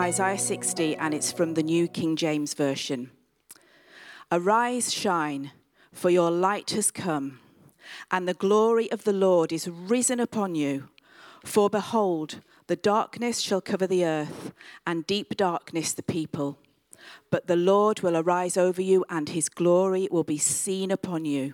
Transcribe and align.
Isaiah 0.00 0.38
60 0.38 0.96
and 0.96 1.12
it's 1.12 1.30
from 1.30 1.52
the 1.52 1.62
New 1.62 1.86
King 1.86 2.16
James 2.16 2.54
Version. 2.54 3.10
Arise, 4.32 4.90
shine, 4.94 5.52
for 5.92 6.08
your 6.08 6.30
light 6.30 6.70
has 6.70 6.90
come, 6.90 7.38
and 8.10 8.26
the 8.26 8.32
glory 8.32 8.90
of 8.90 9.04
the 9.04 9.12
Lord 9.12 9.52
is 9.52 9.68
risen 9.68 10.18
upon 10.18 10.54
you. 10.54 10.88
For 11.44 11.68
behold, 11.68 12.40
the 12.66 12.76
darkness 12.76 13.40
shall 13.40 13.60
cover 13.60 13.86
the 13.86 14.06
earth, 14.06 14.54
and 14.86 15.06
deep 15.06 15.36
darkness 15.36 15.92
the 15.92 16.02
people. 16.02 16.56
But 17.30 17.46
the 17.46 17.56
Lord 17.56 18.00
will 18.00 18.16
arise 18.16 18.56
over 18.56 18.80
you, 18.80 19.04
and 19.10 19.28
his 19.28 19.50
glory 19.50 20.08
will 20.10 20.24
be 20.24 20.38
seen 20.38 20.90
upon 20.90 21.26
you. 21.26 21.52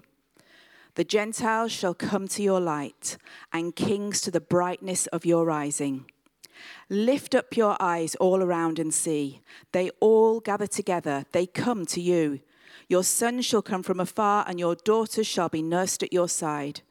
The 0.95 1.05
Gentiles 1.05 1.73
shall 1.73 1.95
come 1.95 2.29
to 2.29 2.45
your 2.45 2.61
light, 2.61 3.19
and 3.53 3.75
kings 3.75 4.21
to 4.21 4.31
the 4.31 4.41
brightness 4.41 5.09
of 5.09 5.27
your 5.27 5.45
rising. 5.45 6.07
Lift 6.89 7.35
up 7.35 7.57
your 7.57 7.77
eyes 7.81 8.15
all 8.17 8.43
around 8.43 8.79
and 8.79 8.93
see. 8.93 9.41
They 9.73 9.91
all 10.01 10.41
gather 10.41 10.67
together, 10.67 11.25
they 11.33 11.47
come 11.47 11.87
to 11.87 12.01
you. 12.01 12.41
Your 12.89 13.03
son 13.05 13.43
shall 13.43 13.63
come 13.63 13.83
from 13.83 13.99
afar, 13.99 14.45
and 14.47 14.61
your 14.61 14.77
daughters 14.77 15.27
shall 15.27 15.49
be 15.49 15.63
nursed 15.63 16.03
at 16.03 16.13
your 16.13 16.29
side. 16.29 16.83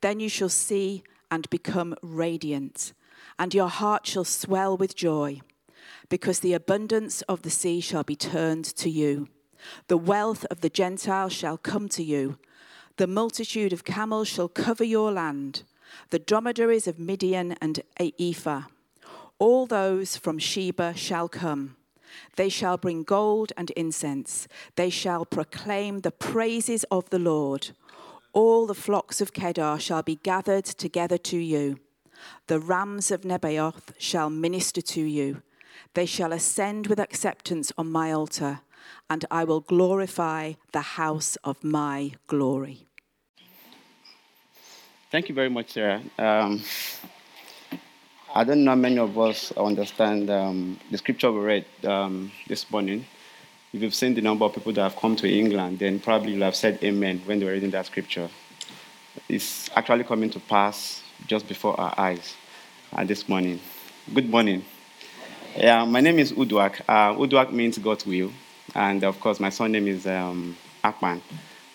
Then 0.00 0.20
you 0.20 0.28
shall 0.28 0.48
see 0.48 1.02
and 1.30 1.50
become 1.50 1.96
radiant, 2.02 2.92
and 3.38 3.52
your 3.52 3.68
heart 3.68 4.06
shall 4.06 4.24
swell 4.24 4.76
with 4.76 4.94
joy, 4.94 5.40
because 6.08 6.40
the 6.40 6.54
abundance 6.54 7.22
of 7.22 7.42
the 7.42 7.50
sea 7.50 7.80
shall 7.80 8.04
be 8.04 8.16
turned 8.16 8.64
to 8.64 8.90
you. 8.90 9.28
The 9.88 9.96
wealth 9.96 10.46
of 10.50 10.60
the 10.60 10.70
Gentiles 10.70 11.32
shall 11.32 11.56
come 11.56 11.88
to 11.90 12.02
you. 12.02 12.38
The 12.96 13.06
multitude 13.06 13.72
of 13.72 13.84
camels 13.84 14.28
shall 14.28 14.48
cover 14.48 14.84
your 14.84 15.10
land, 15.12 15.64
the 16.10 16.18
dromedaries 16.18 16.86
of 16.86 16.98
Midian 16.98 17.56
and 17.60 17.80
Ephah. 17.98 18.64
All 19.40 19.64
those 19.64 20.18
from 20.18 20.38
Sheba 20.38 20.94
shall 20.94 21.26
come. 21.26 21.76
They 22.36 22.50
shall 22.50 22.76
bring 22.76 23.04
gold 23.04 23.54
and 23.56 23.70
incense. 23.70 24.46
They 24.76 24.90
shall 24.90 25.24
proclaim 25.24 26.00
the 26.00 26.10
praises 26.10 26.84
of 26.90 27.08
the 27.08 27.18
Lord. 27.18 27.70
All 28.34 28.66
the 28.66 28.74
flocks 28.74 29.22
of 29.22 29.32
Kedar 29.32 29.80
shall 29.80 30.02
be 30.02 30.16
gathered 30.16 30.66
together 30.66 31.16
to 31.18 31.38
you. 31.38 31.78
The 32.48 32.60
rams 32.60 33.10
of 33.10 33.22
Nebaioth 33.22 33.94
shall 33.98 34.28
minister 34.28 34.82
to 34.82 35.00
you. 35.00 35.42
They 35.94 36.04
shall 36.04 36.34
ascend 36.34 36.88
with 36.88 37.00
acceptance 37.00 37.72
on 37.78 37.90
my 37.90 38.12
altar, 38.12 38.60
and 39.08 39.24
I 39.30 39.44
will 39.44 39.60
glorify 39.60 40.52
the 40.72 40.82
house 40.82 41.36
of 41.42 41.64
my 41.64 42.12
glory. 42.26 42.86
Thank 45.10 45.30
you 45.30 45.34
very 45.34 45.48
much, 45.48 45.70
Sarah. 45.70 46.02
Um, 46.18 46.62
I 48.32 48.44
don't 48.44 48.62
know 48.62 48.76
many 48.76 48.98
of 48.98 49.18
us 49.18 49.50
understand 49.56 50.30
um, 50.30 50.78
the 50.88 50.98
scripture 50.98 51.32
we 51.32 51.40
read 51.40 51.64
um, 51.84 52.30
this 52.46 52.70
morning. 52.70 53.04
If 53.72 53.82
you've 53.82 53.94
seen 53.94 54.14
the 54.14 54.20
number 54.20 54.44
of 54.44 54.54
people 54.54 54.72
that 54.74 54.82
have 54.82 54.94
come 54.94 55.16
to 55.16 55.28
England, 55.28 55.80
then 55.80 55.98
probably 55.98 56.34
you'll 56.34 56.44
have 56.44 56.54
said 56.54 56.78
amen 56.84 57.22
when 57.24 57.40
they 57.40 57.46
were 57.46 57.52
reading 57.52 57.70
that 57.70 57.86
scripture. 57.86 58.30
It's 59.28 59.68
actually 59.74 60.04
coming 60.04 60.30
to 60.30 60.38
pass 60.38 61.02
just 61.26 61.48
before 61.48 61.78
our 61.80 61.92
eyes 61.98 62.36
uh, 62.92 63.02
this 63.02 63.28
morning. 63.28 63.58
Good 64.14 64.30
morning. 64.30 64.64
Yeah, 65.56 65.84
my 65.84 66.00
name 66.00 66.20
is 66.20 66.32
Uduak. 66.32 66.82
Uh, 66.88 67.50
means 67.50 67.78
God's 67.78 68.06
will. 68.06 68.30
And 68.76 69.02
of 69.02 69.18
course, 69.18 69.40
my 69.40 69.50
surname 69.50 69.88
is 69.88 70.06
um, 70.06 70.56
Akpan. 70.84 71.20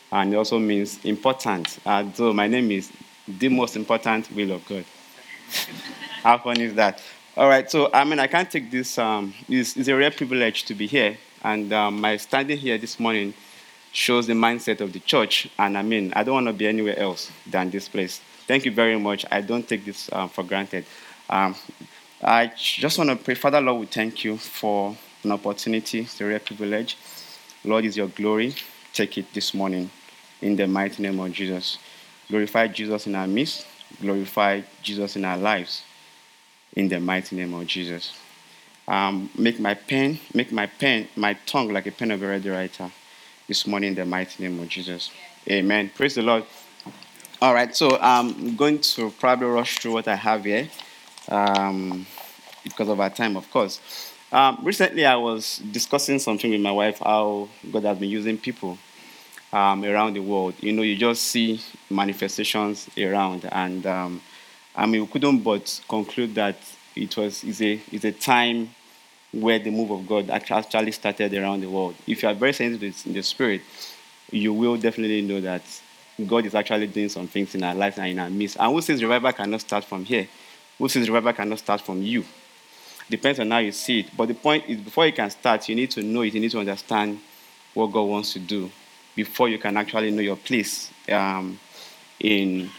And 0.09 0.34
it 0.34 0.38
also 0.38 0.58
means 0.59 1.03
important. 1.03 1.80
Uh, 1.86 2.09
so 2.14 2.31
my 2.31 2.47
name 2.47 2.72
is 2.72 2.94
the 3.28 3.50
most 3.50 3.75
important 3.75 4.31
will 4.31 4.53
of 4.53 4.66
God. 4.66 4.86
How 6.26 6.40
fun 6.40 6.59
is 6.59 6.73
that? 6.73 7.04
All 7.38 7.48
right, 7.48 7.70
so 7.70 7.92
I 7.94 8.04
mean, 8.04 8.18
I 8.18 8.26
can't 8.26 8.50
take 8.50 8.72
this. 8.72 8.98
Um, 8.98 9.31
it's, 9.48 9.78
it's 9.78 9.88
a 9.88 9.95
rare 9.95 10.09
privilege 10.09 10.64
to 10.64 10.73
be 10.73 10.88
here, 10.88 11.18
and 11.44 11.72
um, 11.72 12.02
my 12.02 12.18
standing 12.18 12.58
here 12.58 12.80
this 12.80 13.00
morning 13.00 13.36
shows 13.91 14.25
the 14.25 14.34
mindset 14.34 14.81
of 14.81 14.91
the 14.91 15.00
church. 15.02 15.47
And 15.59 15.78
I 15.78 15.84
mean, 15.84 16.12
I 16.16 16.24
don't 16.24 16.34
want 16.34 16.47
to 16.47 16.53
be 16.53 16.66
anywhere 16.66 16.97
else 16.97 17.30
than 17.46 17.69
this 17.69 17.88
place. 17.88 18.22
Thank 18.47 18.66
you 18.66 18.72
very 18.72 18.97
much. 18.97 19.24
I 19.30 19.41
don't 19.41 19.69
take 19.69 19.85
this 19.85 20.12
um, 20.14 20.30
for 20.30 20.44
granted. 20.44 20.85
Um, 21.30 21.56
I 22.24 22.52
just 22.56 22.97
want 22.97 23.12
to 23.12 23.18
pray, 23.18 23.35
Father 23.35 23.62
Lord, 23.62 23.81
we 23.81 23.85
thank 23.85 24.24
you 24.24 24.38
for 24.38 24.97
an 25.24 25.31
opportunity. 25.31 26.00
It's 26.00 26.19
a 26.22 26.25
rare 26.25 26.40
privilege. 26.40 26.97
Lord, 27.64 27.85
is 27.85 27.96
your 27.96 28.08
glory. 28.08 28.56
Take 28.94 29.19
it 29.19 29.31
this 29.31 29.53
morning 29.53 29.91
in 30.41 30.56
the 30.56 30.66
mighty 30.66 31.03
name 31.03 31.19
of 31.19 31.31
Jesus. 31.31 31.78
Glorify 32.30 32.69
Jesus 32.69 33.06
in 33.06 33.14
our 33.14 33.28
midst. 33.28 33.68
Glorify 34.02 34.62
Jesus 34.81 35.16
in 35.18 35.24
our 35.24 35.38
lives 35.38 35.84
in 36.75 36.90
the 36.90 37.00
mighty 37.00 37.36
name 37.36 37.53
of 37.53 37.66
Jesus. 37.68 38.13
Um, 38.88 39.30
make 39.38 39.59
my 39.59 39.74
pen, 39.74 40.19
make 40.34 40.52
my 40.52 40.68
pen, 40.68 41.08
my 41.16 41.34
tongue 41.46 41.74
like 41.74 41.88
a 41.88 41.91
pen 41.91 42.12
of 42.12 42.22
a 42.22 42.28
writer 42.28 42.91
this 43.47 43.66
morning 43.66 43.90
in 43.90 43.96
the 43.96 44.06
mighty 44.06 44.44
name 44.44 44.59
of 44.59 44.69
Jesus. 44.69 45.09
Amen. 45.50 45.90
Praise 45.96 46.16
the 46.16 46.22
Lord. 46.22 46.44
All 47.41 47.53
right, 47.53 47.75
so 47.75 47.97
I'm 48.00 48.56
going 48.56 48.80
to 48.80 49.12
probably 49.12 49.47
rush 49.47 49.80
through 49.80 49.94
what 49.94 50.08
I 50.08 50.16
have 50.16 50.46
here 50.46 50.68
um, 51.30 52.06
because 52.64 52.90
of 52.90 53.00
our 53.00 53.09
time, 53.09 53.35
of 53.35 53.50
course. 53.52 54.14
Um, 54.31 54.59
recently, 54.64 55.06
I 55.06 55.16
was 55.16 55.59
discussing 55.72 56.19
something 56.19 56.50
with 56.50 56.62
my 56.62 56.72
wife 56.72 57.00
how 57.00 57.50
God 57.72 57.84
has 57.84 57.97
been 57.97 58.09
using 58.09 58.38
people 58.38 58.78
um, 59.53 59.84
around 59.85 60.14
the 60.16 60.22
world. 60.22 60.56
You 60.59 60.74
know, 60.74 60.81
you 60.81 60.96
just 60.96 61.24
see 61.24 61.62
manifestations 61.90 62.90
around, 62.97 63.47
and 63.52 63.85
um, 63.85 64.22
I 64.75 64.86
mean, 64.86 65.02
we 65.02 65.08
couldn't 65.08 65.40
but 65.40 65.81
conclude 65.88 66.36
that 66.36 66.56
it 66.96 67.16
was 67.18 67.44
is 67.44 67.62
a 67.62 67.80
is 67.91 68.06
a 68.06 68.12
time 68.12 68.69
where 69.31 69.59
the 69.59 69.69
move 69.69 69.91
of 69.91 70.08
God 70.08 70.30
actually 70.30 70.91
started 70.91 71.34
around 71.34 71.62
the 71.62 71.69
world. 71.69 71.96
If 72.08 72.24
you 72.24 72.30
are 72.30 72.34
very 72.34 72.53
sensitive 72.53 72.96
in 73.06 73.14
the 73.14 73.24
spirit, 73.24 73.62
you 74.31 74.53
will 74.53 74.78
definitely 74.78 75.22
know 75.22 75.41
that 75.41 75.62
God 76.25 76.46
is 76.46 76.56
actually 76.56 76.88
doing 76.88 77.09
some 77.09 77.28
things 77.28 77.53
in 77.56 77.64
our 77.64 77.75
lives 77.75 77.97
and 77.97 78.08
in 78.08 78.19
our 78.19 78.30
midst. 78.30 78.58
And 78.58 78.72
who 78.72 78.81
says 78.81 79.03
revival 79.03 79.34
cannot 79.34 79.62
start 79.62 79.84
from 79.84 80.06
here? 80.06 80.28
Who 80.78 80.88
says 80.88 81.09
revival 81.09 81.34
cannot 81.34 81.59
start 81.59 81.81
from 81.81 82.02
you? 82.02 82.24
Depends 83.09 83.40
on 83.40 83.52
how 83.52 83.58
you 83.59 83.72
see 83.72 84.00
it. 84.00 84.08
But 84.16 84.30
the 84.30 84.34
point 84.34 84.66
is, 84.68 84.80
before 84.80 85.06
you 85.06 85.14
can 85.14 85.30
start, 85.30 85.68
you 85.69 85.75
need 85.75 85.91
to 85.91 86.02
know 86.02 86.22
it. 86.22 86.34
You 86.34 86.40
need 86.40 86.52
to 86.52 86.59
understand 86.59 87.19
what 87.74 87.91
God 87.91 88.03
wants 88.03 88.34
to 88.34 88.40
do 88.40 88.72
before 89.16 89.50
you 89.50 89.59
can 89.59 89.78
actually 89.78 90.12
know 90.12 90.22
your 90.22 90.38
place 90.38 90.91
um, 91.09 91.59
in 92.19 92.69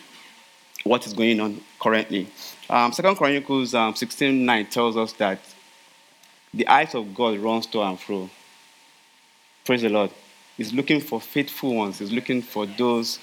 what 0.84 1.06
is 1.06 1.12
going 1.12 1.40
on 1.40 1.60
currently. 1.80 2.28
Um, 2.68 2.92
Second 2.92 3.16
Chronicles 3.16 3.74
um, 3.74 3.94
16 3.94 4.44
9 4.44 4.66
tells 4.66 4.96
us 4.96 5.12
that 5.14 5.38
the 6.52 6.66
eyes 6.68 6.94
of 6.94 7.14
God 7.14 7.38
runs 7.38 7.66
to 7.66 7.82
and 7.82 7.98
fro. 7.98 8.30
Praise 9.64 9.82
the 9.82 9.88
Lord. 9.88 10.10
He's 10.56 10.72
looking 10.72 11.00
for 11.00 11.20
faithful 11.20 11.74
ones. 11.74 11.98
He's 11.98 12.12
looking 12.12 12.40
for 12.40 12.66
those 12.66 13.18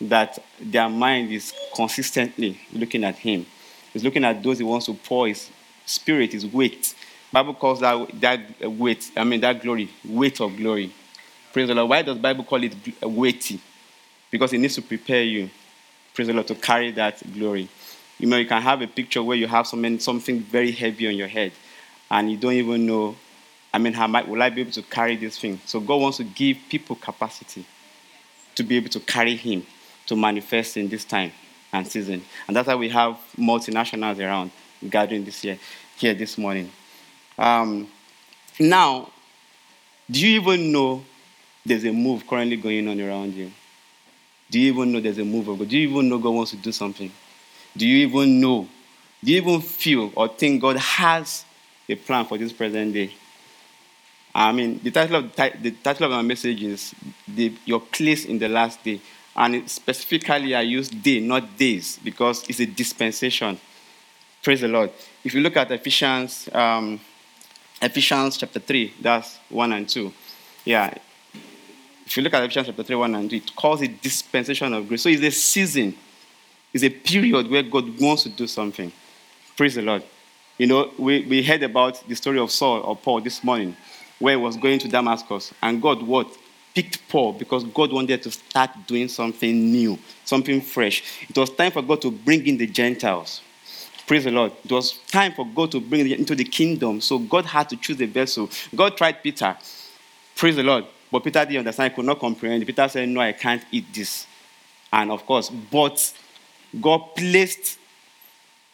that 0.00 0.42
their 0.60 0.88
mind 0.88 1.30
is 1.30 1.52
consistently 1.74 2.60
looking 2.72 3.04
at 3.04 3.16
Him. 3.16 3.46
He's 3.92 4.02
looking 4.02 4.24
at 4.24 4.42
those 4.42 4.58
He 4.58 4.64
wants 4.64 4.86
to 4.86 4.94
pour 4.94 5.28
His 5.28 5.50
Spirit, 5.86 6.32
His 6.32 6.46
weight. 6.46 6.94
Bible 7.30 7.54
calls 7.54 7.80
that 7.80 8.20
that 8.20 8.40
weight. 8.70 9.10
I 9.16 9.24
mean 9.24 9.40
that 9.40 9.62
glory, 9.62 9.88
weight 10.04 10.40
of 10.40 10.56
glory. 10.56 10.92
Praise 11.52 11.68
the 11.68 11.74
Lord. 11.74 11.90
Why 11.90 12.02
does 12.02 12.18
Bible 12.18 12.44
call 12.44 12.62
it 12.64 12.74
weighty? 13.02 13.60
Because 14.30 14.52
it 14.52 14.58
needs 14.58 14.74
to 14.74 14.82
prepare 14.82 15.22
you 15.22 15.50
praise 16.14 16.28
the 16.28 16.34
Lord, 16.34 16.46
to 16.48 16.54
carry 16.54 16.90
that 16.92 17.22
glory. 17.34 17.68
You 18.18 18.28
know, 18.28 18.36
you 18.36 18.46
can 18.46 18.62
have 18.62 18.82
a 18.82 18.86
picture 18.86 19.22
where 19.22 19.36
you 19.36 19.46
have 19.46 19.66
something, 19.66 19.98
something 19.98 20.40
very 20.40 20.70
heavy 20.70 21.08
on 21.08 21.16
your 21.16 21.28
head 21.28 21.52
and 22.10 22.30
you 22.30 22.36
don't 22.36 22.52
even 22.52 22.86
know, 22.86 23.16
I 23.72 23.78
mean, 23.78 23.94
how 23.94 24.06
might, 24.06 24.28
will 24.28 24.42
I 24.42 24.50
be 24.50 24.60
able 24.60 24.72
to 24.72 24.82
carry 24.82 25.16
this 25.16 25.38
thing? 25.38 25.60
So 25.64 25.80
God 25.80 26.00
wants 26.00 26.18
to 26.18 26.24
give 26.24 26.58
people 26.68 26.94
capacity 26.96 27.64
to 28.54 28.62
be 28.62 28.76
able 28.76 28.90
to 28.90 29.00
carry 29.00 29.34
Him, 29.34 29.66
to 30.06 30.14
manifest 30.14 30.76
in 30.76 30.88
this 30.88 31.04
time 31.04 31.32
and 31.72 31.86
season. 31.86 32.22
And 32.46 32.54
that's 32.54 32.68
why 32.68 32.74
we 32.74 32.90
have 32.90 33.18
multinationals 33.36 34.20
around 34.20 34.50
gathering 34.90 35.24
this 35.24 35.42
year, 35.42 35.58
here 35.96 36.12
this 36.12 36.36
morning. 36.36 36.70
Um, 37.38 37.88
now, 38.60 39.10
do 40.10 40.26
you 40.26 40.40
even 40.40 40.70
know 40.70 41.02
there's 41.64 41.84
a 41.84 41.92
move 41.92 42.26
currently 42.26 42.56
going 42.56 42.86
on 42.88 43.00
around 43.00 43.32
you? 43.32 43.50
Do 44.52 44.60
you 44.60 44.70
even 44.70 44.92
know 44.92 45.00
there's 45.00 45.16
a 45.16 45.24
move 45.24 45.48
of 45.48 45.58
God? 45.58 45.68
Do 45.70 45.78
you 45.78 45.88
even 45.88 46.10
know 46.10 46.18
God 46.18 46.34
wants 46.34 46.50
to 46.50 46.58
do 46.58 46.72
something? 46.72 47.10
Do 47.74 47.86
you 47.86 48.06
even 48.06 48.38
know? 48.38 48.68
Do 49.24 49.32
you 49.32 49.40
even 49.40 49.62
feel 49.62 50.12
or 50.14 50.28
think 50.28 50.60
God 50.60 50.76
has 50.76 51.46
a 51.88 51.94
plan 51.94 52.26
for 52.26 52.36
this 52.36 52.52
present 52.52 52.92
day? 52.92 53.14
I 54.34 54.52
mean, 54.52 54.78
the 54.82 54.90
title 54.90 55.16
of 55.16 55.34
the 55.34 55.70
title 55.82 56.04
of 56.04 56.12
my 56.12 56.20
message 56.20 56.62
is 56.62 56.94
the, 57.26 57.54
"Your 57.64 57.80
Place 57.80 58.26
in 58.26 58.38
the 58.38 58.48
Last 58.48 58.84
Day," 58.84 59.00
and 59.34 59.70
specifically 59.70 60.54
I 60.54 60.60
use 60.60 60.90
day, 60.90 61.20
not 61.20 61.56
days, 61.56 61.98
because 62.04 62.44
it's 62.46 62.60
a 62.60 62.66
dispensation. 62.66 63.58
Praise 64.42 64.60
the 64.60 64.68
Lord. 64.68 64.90
If 65.24 65.32
you 65.32 65.40
look 65.40 65.56
at 65.56 65.70
Ephesians, 65.70 66.50
um, 66.52 67.00
Ephesians 67.80 68.36
chapter 68.36 68.60
three, 68.60 68.92
that's 69.00 69.38
one 69.48 69.72
and 69.72 69.88
two. 69.88 70.12
Yeah, 70.66 70.92
if 72.06 72.16
you 72.16 72.22
look 72.22 72.34
at 72.34 72.42
Ephesians 72.44 72.66
chapter 72.66 72.82
3, 72.82 72.96
1 72.96 73.14
and 73.14 73.30
2, 73.30 73.36
it 73.36 73.56
calls 73.56 73.82
it 73.82 74.02
dispensation 74.02 74.72
of 74.72 74.88
grace. 74.88 75.02
So 75.02 75.08
it's 75.08 75.22
a 75.22 75.30
season, 75.30 75.94
it's 76.72 76.84
a 76.84 76.90
period 76.90 77.50
where 77.50 77.62
God 77.62 78.00
wants 78.00 78.24
to 78.24 78.28
do 78.28 78.46
something. 78.46 78.92
Praise 79.56 79.74
the 79.74 79.82
Lord. 79.82 80.02
You 80.58 80.66
know, 80.66 80.90
we, 80.98 81.24
we 81.26 81.42
heard 81.42 81.62
about 81.62 82.06
the 82.08 82.14
story 82.14 82.38
of 82.38 82.50
Saul 82.50 82.80
or 82.82 82.96
Paul 82.96 83.20
this 83.20 83.42
morning, 83.42 83.76
where 84.18 84.36
he 84.36 84.42
was 84.42 84.56
going 84.56 84.78
to 84.80 84.88
Damascus. 84.88 85.52
And 85.62 85.80
God, 85.80 86.02
what? 86.02 86.28
Picked 86.74 87.06
Paul 87.08 87.34
because 87.34 87.64
God 87.64 87.92
wanted 87.92 88.22
to 88.22 88.30
start 88.30 88.70
doing 88.86 89.08
something 89.08 89.70
new, 89.70 89.98
something 90.24 90.60
fresh. 90.60 91.02
It 91.28 91.36
was 91.36 91.50
time 91.50 91.70
for 91.70 91.82
God 91.82 92.00
to 92.02 92.10
bring 92.10 92.46
in 92.46 92.56
the 92.56 92.66
Gentiles. 92.66 93.42
Praise 94.06 94.24
the 94.24 94.30
Lord. 94.30 94.52
It 94.64 94.72
was 94.72 94.98
time 95.08 95.32
for 95.32 95.46
God 95.46 95.70
to 95.72 95.80
bring 95.80 96.08
into 96.10 96.34
the 96.34 96.44
kingdom. 96.44 97.00
So 97.00 97.18
God 97.18 97.44
had 97.44 97.68
to 97.70 97.76
choose 97.76 98.00
a 98.00 98.06
vessel. 98.06 98.48
God 98.74 98.96
tried 98.96 99.22
Peter. 99.22 99.56
Praise 100.34 100.56
the 100.56 100.62
Lord. 100.62 100.86
But 101.12 101.24
Peter 101.24 101.44
didn't 101.44 101.58
understand, 101.58 101.92
he 101.92 101.96
could 101.96 102.06
not 102.06 102.18
comprehend. 102.18 102.66
Peter 102.66 102.88
said, 102.88 103.06
No, 103.06 103.20
I 103.20 103.32
can't 103.32 103.62
eat 103.70 103.92
this. 103.92 104.26
And 104.90 105.10
of 105.10 105.26
course, 105.26 105.50
but 105.50 106.12
God 106.80 107.14
placed 107.14 107.78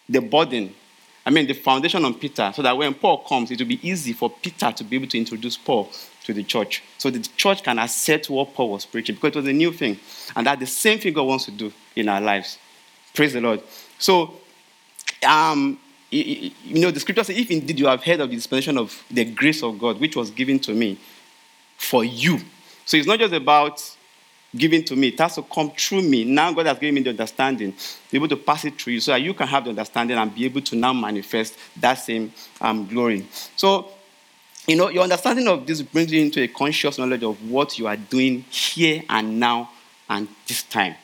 the 0.08 0.20
burden, 0.20 0.72
I 1.26 1.30
mean, 1.30 1.48
the 1.48 1.52
foundation 1.52 2.04
on 2.04 2.14
Peter, 2.14 2.52
so 2.54 2.62
that 2.62 2.76
when 2.76 2.94
Paul 2.94 3.18
comes, 3.18 3.50
it 3.50 3.58
will 3.58 3.66
be 3.66 3.86
easy 3.86 4.12
for 4.12 4.30
Peter 4.30 4.70
to 4.70 4.84
be 4.84 4.96
able 4.96 5.08
to 5.08 5.18
introduce 5.18 5.56
Paul 5.56 5.90
to 6.24 6.32
the 6.32 6.44
church. 6.44 6.82
So 6.96 7.10
the 7.10 7.18
church 7.18 7.62
can 7.64 7.78
accept 7.78 8.30
what 8.30 8.54
Paul 8.54 8.70
was 8.70 8.86
preaching 8.86 9.16
because 9.16 9.34
it 9.34 9.36
was 9.40 9.48
a 9.48 9.52
new 9.52 9.72
thing. 9.72 9.98
And 10.36 10.46
that's 10.46 10.60
the 10.60 10.66
same 10.66 11.00
thing 11.00 11.12
God 11.12 11.24
wants 11.24 11.44
to 11.46 11.50
do 11.50 11.72
in 11.96 12.08
our 12.08 12.20
lives. 12.20 12.56
Praise 13.14 13.32
the 13.32 13.40
Lord. 13.40 13.62
So, 13.98 14.34
um, 15.26 15.78
you 16.10 16.52
know, 16.66 16.90
the 16.90 17.00
scripture 17.00 17.24
says, 17.24 17.36
if 17.36 17.50
indeed 17.50 17.78
you 17.78 17.86
have 17.86 18.02
heard 18.02 18.20
of 18.20 18.30
the 18.30 18.36
dispensation 18.36 18.78
of 18.78 19.04
the 19.10 19.24
grace 19.24 19.62
of 19.62 19.78
God, 19.78 20.00
which 20.00 20.16
was 20.16 20.30
given 20.30 20.58
to 20.60 20.72
me 20.72 20.98
for 21.78 22.04
you. 22.04 22.38
So 22.84 22.98
it's 22.98 23.06
not 23.06 23.18
just 23.18 23.32
about 23.32 23.82
giving 24.54 24.84
to 24.84 24.96
me. 24.96 25.08
It 25.08 25.18
has 25.20 25.36
to 25.36 25.42
come 25.42 25.70
through 25.70 26.02
me. 26.02 26.24
Now 26.24 26.52
God 26.52 26.66
has 26.66 26.78
given 26.78 26.96
me 26.96 27.02
the 27.02 27.10
understanding, 27.10 27.74
be 28.10 28.18
able 28.18 28.28
to 28.28 28.36
pass 28.36 28.64
it 28.64 28.80
through 28.80 28.94
you 28.94 29.00
so 29.00 29.12
that 29.12 29.22
you 29.22 29.32
can 29.32 29.46
have 29.46 29.64
the 29.64 29.70
understanding 29.70 30.18
and 30.18 30.34
be 30.34 30.44
able 30.44 30.60
to 30.62 30.76
now 30.76 30.92
manifest 30.92 31.56
that 31.80 31.94
same 31.94 32.32
um, 32.60 32.86
glory. 32.86 33.26
So, 33.56 33.90
you 34.66 34.76
know, 34.76 34.88
your 34.88 35.02
understanding 35.02 35.48
of 35.48 35.66
this 35.66 35.80
brings 35.80 36.12
you 36.12 36.20
into 36.20 36.42
a 36.42 36.48
conscious 36.48 36.98
knowledge 36.98 37.22
of 37.22 37.50
what 37.50 37.78
you 37.78 37.86
are 37.86 37.96
doing 37.96 38.42
here 38.50 39.02
and 39.08 39.40
now 39.40 39.70
and 40.10 40.28
this 40.46 40.62
time. 40.64 40.94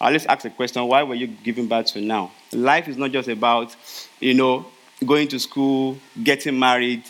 I'll 0.00 0.12
just 0.12 0.26
ask 0.26 0.44
a 0.44 0.50
question 0.50 0.86
why 0.86 1.02
were 1.02 1.14
you 1.14 1.26
giving 1.26 1.68
birth 1.68 1.86
to 1.88 2.00
now? 2.00 2.32
Life 2.52 2.88
is 2.88 2.96
not 2.96 3.12
just 3.12 3.28
about, 3.28 3.74
you 4.20 4.34
know, 4.34 4.66
going 5.04 5.28
to 5.28 5.38
school, 5.38 5.98
getting 6.22 6.58
married, 6.58 7.04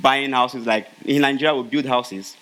buying 0.00 0.32
houses. 0.32 0.66
Like 0.66 0.88
in 1.04 1.22
Nigeria, 1.22 1.54
we 1.54 1.68
build 1.68 1.86
houses 1.86 2.36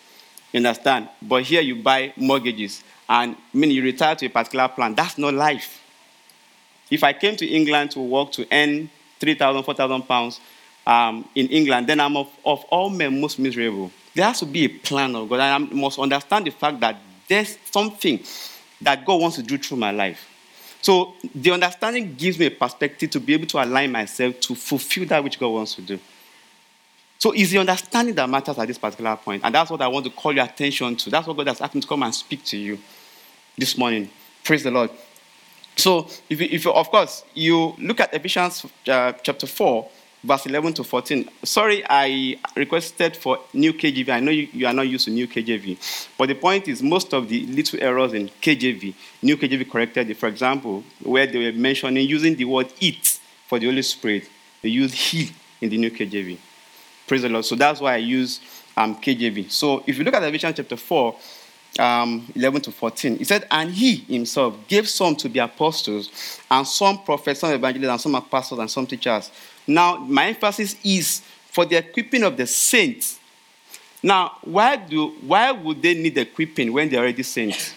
you 0.52 0.58
understand? 0.58 1.08
But 1.20 1.44
here 1.44 1.62
you 1.62 1.76
buy 1.76 2.12
mortgages 2.16 2.84
and 3.08 3.34
I 3.34 3.56
mean 3.56 3.70
you 3.70 3.82
retire 3.82 4.14
to 4.16 4.26
a 4.26 4.28
particular 4.30 4.68
plan. 4.68 4.94
That's 4.94 5.16
not 5.18 5.34
life. 5.34 5.80
If 6.90 7.02
I 7.02 7.14
came 7.14 7.36
to 7.36 7.46
England 7.46 7.92
to 7.92 8.00
work 8.00 8.32
to 8.32 8.46
earn 8.52 8.90
3,000, 9.18 9.62
4,000 9.62 10.02
pounds 10.02 10.40
um, 10.86 11.26
in 11.34 11.46
England, 11.48 11.86
then 11.86 12.00
I'm 12.00 12.16
of, 12.16 12.28
of 12.44 12.64
all 12.64 12.90
men 12.90 13.18
most 13.20 13.38
miserable. 13.38 13.90
There 14.14 14.26
has 14.26 14.40
to 14.40 14.46
be 14.46 14.64
a 14.64 14.68
plan 14.68 15.16
of 15.16 15.28
God. 15.28 15.40
I 15.40 15.56
must 15.56 15.98
understand 15.98 16.46
the 16.46 16.50
fact 16.50 16.80
that 16.80 16.96
there's 17.28 17.56
something 17.70 18.22
that 18.82 19.06
God 19.06 19.20
wants 19.20 19.36
to 19.36 19.42
do 19.42 19.56
through 19.56 19.78
my 19.78 19.90
life. 19.90 20.28
So 20.82 21.14
the 21.34 21.52
understanding 21.52 22.14
gives 22.14 22.38
me 22.38 22.46
a 22.46 22.50
perspective 22.50 23.08
to 23.10 23.20
be 23.20 23.32
able 23.34 23.46
to 23.46 23.62
align 23.64 23.92
myself 23.92 24.38
to 24.40 24.54
fulfill 24.54 25.06
that 25.06 25.24
which 25.24 25.38
God 25.38 25.48
wants 25.48 25.76
to 25.76 25.82
do. 25.82 25.98
So 27.22 27.30
it's 27.30 27.52
the 27.52 27.58
understanding 27.58 28.16
that 28.16 28.28
matters 28.28 28.58
at 28.58 28.66
this 28.66 28.78
particular 28.78 29.14
point. 29.14 29.44
And 29.44 29.54
that's 29.54 29.70
what 29.70 29.80
I 29.80 29.86
want 29.86 30.04
to 30.06 30.10
call 30.10 30.34
your 30.34 30.44
attention 30.44 30.96
to. 30.96 31.08
That's 31.08 31.24
what 31.24 31.36
God 31.36 31.46
has 31.46 31.60
asked 31.60 31.72
me 31.72 31.80
to 31.80 31.86
come 31.86 32.02
and 32.02 32.12
speak 32.12 32.44
to 32.46 32.56
you 32.56 32.76
this 33.56 33.78
morning. 33.78 34.10
Praise 34.42 34.64
the 34.64 34.72
Lord. 34.72 34.90
So, 35.76 36.08
if 36.28 36.40
you, 36.40 36.48
if 36.50 36.64
you, 36.64 36.72
of 36.72 36.90
course, 36.90 37.22
you 37.32 37.76
look 37.78 38.00
at 38.00 38.12
Ephesians 38.12 38.66
uh, 38.88 39.12
chapter 39.22 39.46
4, 39.46 39.88
verse 40.24 40.46
11 40.46 40.72
to 40.72 40.82
14. 40.82 41.28
Sorry, 41.44 41.84
I 41.88 42.40
requested 42.56 43.16
for 43.16 43.38
New 43.52 43.72
KJV. 43.72 44.08
I 44.08 44.18
know 44.18 44.32
you, 44.32 44.48
you, 44.52 44.66
are 44.66 44.72
not 44.72 44.88
used 44.88 45.04
to 45.04 45.12
New 45.12 45.28
KJV. 45.28 46.08
But 46.18 46.26
the 46.26 46.34
point 46.34 46.66
is, 46.66 46.82
most 46.82 47.14
of 47.14 47.28
the 47.28 47.46
little 47.46 47.80
errors 47.80 48.14
in 48.14 48.30
KJV, 48.30 48.94
New 49.22 49.36
KJV 49.36 49.70
corrected. 49.70 50.16
For 50.16 50.26
example, 50.26 50.82
where 51.04 51.28
they 51.28 51.52
were 51.52 51.56
mentioning 51.56 52.04
using 52.04 52.34
the 52.34 52.46
word 52.46 52.72
it 52.80 53.20
for 53.46 53.60
the 53.60 53.66
Holy 53.66 53.82
Spirit, 53.82 54.28
they 54.60 54.70
used 54.70 54.94
he 54.94 55.30
in 55.60 55.70
the 55.70 55.78
New 55.78 55.92
KJV. 55.92 56.38
Praise 57.06 57.22
the 57.22 57.28
Lord. 57.28 57.44
So 57.44 57.54
that's 57.54 57.80
why 57.80 57.94
I 57.94 57.98
use 57.98 58.40
um, 58.76 58.96
KJV. 58.96 59.50
So 59.50 59.82
if 59.86 59.98
you 59.98 60.04
look 60.04 60.14
at 60.14 60.22
Revelation 60.22 60.52
chapter 60.54 60.76
4, 60.76 61.16
um, 61.78 62.30
11 62.34 62.60
to 62.62 62.72
14, 62.72 63.18
he 63.18 63.24
said, 63.24 63.46
And 63.50 63.70
he 63.70 63.96
himself 63.96 64.56
gave 64.68 64.88
some 64.88 65.16
to 65.16 65.28
be 65.28 65.38
apostles, 65.38 66.38
and 66.50 66.66
some 66.66 67.02
prophets, 67.02 67.40
some 67.40 67.52
evangelists, 67.52 67.90
and 67.90 68.00
some 68.00 68.14
apostles, 68.14 68.60
and 68.60 68.70
some 68.70 68.86
teachers. 68.86 69.30
Now, 69.66 69.96
my 69.96 70.28
emphasis 70.28 70.76
is 70.84 71.22
for 71.50 71.64
the 71.64 71.76
equipping 71.76 72.22
of 72.24 72.36
the 72.36 72.46
saints. 72.46 73.18
Now, 74.02 74.38
why, 74.42 74.76
do, 74.76 75.10
why 75.20 75.52
would 75.52 75.80
they 75.80 75.94
need 75.94 76.18
equipping 76.18 76.72
when 76.72 76.88
they're 76.88 77.00
already 77.00 77.22
saints? 77.22 77.74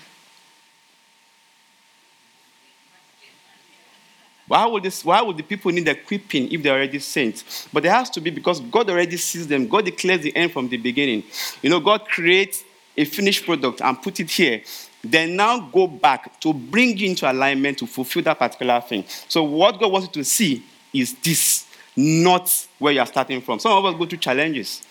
Why 4.47 4.65
would, 4.67 4.83
this, 4.83 5.03
why 5.03 5.21
would 5.21 5.37
the 5.37 5.43
people 5.43 5.71
need 5.71 5.87
equipping 5.87 6.51
if 6.51 6.61
they're 6.61 6.75
already 6.75 6.99
saints? 6.99 7.67
But 7.73 7.81
there 7.83 7.91
has 7.91 8.09
to 8.11 8.21
be 8.21 8.29
because 8.29 8.59
God 8.59 8.89
already 8.89 9.17
sees 9.17 9.47
them. 9.47 9.67
God 9.67 9.85
declares 9.85 10.21
the 10.21 10.35
end 10.35 10.51
from 10.51 10.69
the 10.69 10.77
beginning. 10.77 11.23
You 11.63 11.71
know, 11.71 11.79
God 11.79 12.05
creates 12.05 12.63
a 12.95 13.05
finished 13.05 13.45
product 13.45 13.81
and 13.81 14.01
put 14.01 14.19
it 14.19 14.29
here. 14.29 14.61
Then 15.03 15.35
now 15.35 15.59
go 15.59 15.87
back 15.87 16.39
to 16.41 16.53
bring 16.53 16.97
you 16.97 17.09
into 17.09 17.29
alignment 17.29 17.79
to 17.79 17.87
fulfill 17.87 18.23
that 18.23 18.37
particular 18.37 18.81
thing. 18.81 19.03
So 19.27 19.43
what 19.43 19.79
God 19.79 19.91
wants 19.91 20.07
you 20.07 20.23
to 20.23 20.23
see 20.23 20.63
is 20.93 21.15
this, 21.15 21.67
not 21.95 22.67
where 22.79 22.93
you 22.93 22.99
are 22.99 23.05
starting 23.05 23.41
from. 23.41 23.59
Some 23.59 23.71
of 23.71 23.85
us 23.85 23.97
go 23.97 24.05
through 24.05 24.19
challenges. 24.19 24.83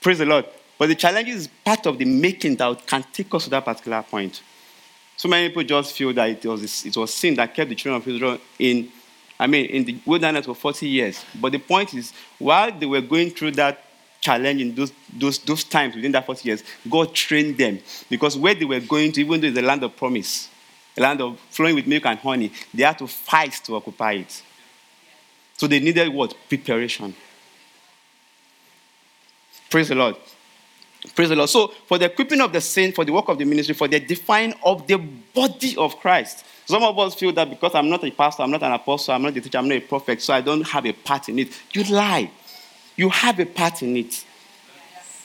Praise 0.00 0.18
the 0.18 0.26
Lord. 0.26 0.46
But 0.78 0.88
the 0.88 0.94
challenge 0.94 1.28
is 1.28 1.48
part 1.64 1.86
of 1.86 1.98
the 1.98 2.04
making 2.04 2.56
that 2.56 2.86
can 2.86 3.04
take 3.12 3.34
us 3.34 3.44
to 3.44 3.50
that 3.50 3.64
particular 3.64 4.02
point. 4.02 4.42
So 5.16 5.28
many 5.28 5.48
people 5.48 5.64
just 5.64 5.96
feel 5.96 6.12
that 6.12 6.28
it 6.28 6.44
was, 6.44 6.84
it 6.84 6.96
was 6.96 7.12
sin 7.12 7.34
that 7.34 7.54
kept 7.54 7.70
the 7.70 7.74
children 7.74 8.02
of 8.02 8.08
Israel 8.08 8.38
in, 8.58 8.90
I 9.38 9.46
mean, 9.46 9.66
in 9.66 9.84
the 9.84 9.98
wilderness 10.04 10.46
for 10.46 10.54
40 10.54 10.88
years. 10.88 11.24
But 11.40 11.52
the 11.52 11.58
point 11.58 11.94
is, 11.94 12.12
while 12.38 12.70
they 12.70 12.86
were 12.86 13.00
going 13.00 13.30
through 13.30 13.52
that 13.52 13.82
challenge 14.20 14.60
in 14.60 14.74
those, 14.74 14.92
those, 15.12 15.38
those 15.38 15.64
times 15.64 15.94
within 15.94 16.12
that 16.12 16.26
40 16.26 16.48
years, 16.48 16.64
God 16.88 17.14
trained 17.14 17.56
them. 17.56 17.78
Because 18.10 18.36
where 18.36 18.54
they 18.54 18.64
were 18.64 18.80
going 18.80 19.12
to, 19.12 19.20
even 19.20 19.40
though 19.40 19.46
it's 19.46 19.58
a 19.58 19.62
land 19.62 19.82
of 19.82 19.96
promise, 19.96 20.48
a 20.96 21.00
land 21.00 21.20
of 21.20 21.38
flowing 21.50 21.74
with 21.74 21.86
milk 21.86 22.04
and 22.06 22.18
honey, 22.18 22.52
they 22.74 22.82
had 22.82 22.98
to 22.98 23.06
fight 23.06 23.52
to 23.64 23.76
occupy 23.76 24.12
it. 24.12 24.42
So 25.56 25.66
they 25.66 25.80
needed 25.80 26.08
what? 26.08 26.34
Preparation. 26.48 27.14
Praise 29.70 29.88
the 29.88 29.94
Lord. 29.94 30.16
Praise 31.14 31.28
the 31.28 31.36
Lord. 31.36 31.48
So, 31.48 31.68
for 31.86 31.98
the 31.98 32.06
equipping 32.06 32.40
of 32.40 32.52
the 32.52 32.60
saint, 32.60 32.94
for 32.94 33.04
the 33.04 33.12
work 33.12 33.28
of 33.28 33.38
the 33.38 33.44
ministry, 33.44 33.74
for 33.74 33.88
the 33.88 34.00
defining 34.00 34.54
of 34.64 34.86
the 34.86 34.96
body 34.96 35.76
of 35.76 35.96
Christ. 35.98 36.44
Some 36.66 36.82
of 36.82 36.98
us 36.98 37.14
feel 37.14 37.32
that 37.32 37.48
because 37.48 37.74
I'm 37.74 37.88
not 37.88 38.02
a 38.04 38.10
pastor, 38.10 38.42
I'm 38.42 38.50
not 38.50 38.62
an 38.62 38.72
apostle, 38.72 39.14
I'm 39.14 39.22
not 39.22 39.36
a 39.36 39.40
teacher, 39.40 39.58
I'm 39.58 39.68
not 39.68 39.76
a 39.76 39.80
prophet, 39.80 40.20
so 40.20 40.34
I 40.34 40.40
don't 40.40 40.66
have 40.66 40.84
a 40.84 40.92
part 40.92 41.28
in 41.28 41.38
it. 41.38 41.48
You 41.72 41.84
lie. 41.84 42.30
You 42.96 43.08
have 43.10 43.38
a 43.38 43.46
part 43.46 43.82
in 43.82 43.96
it. 43.96 44.24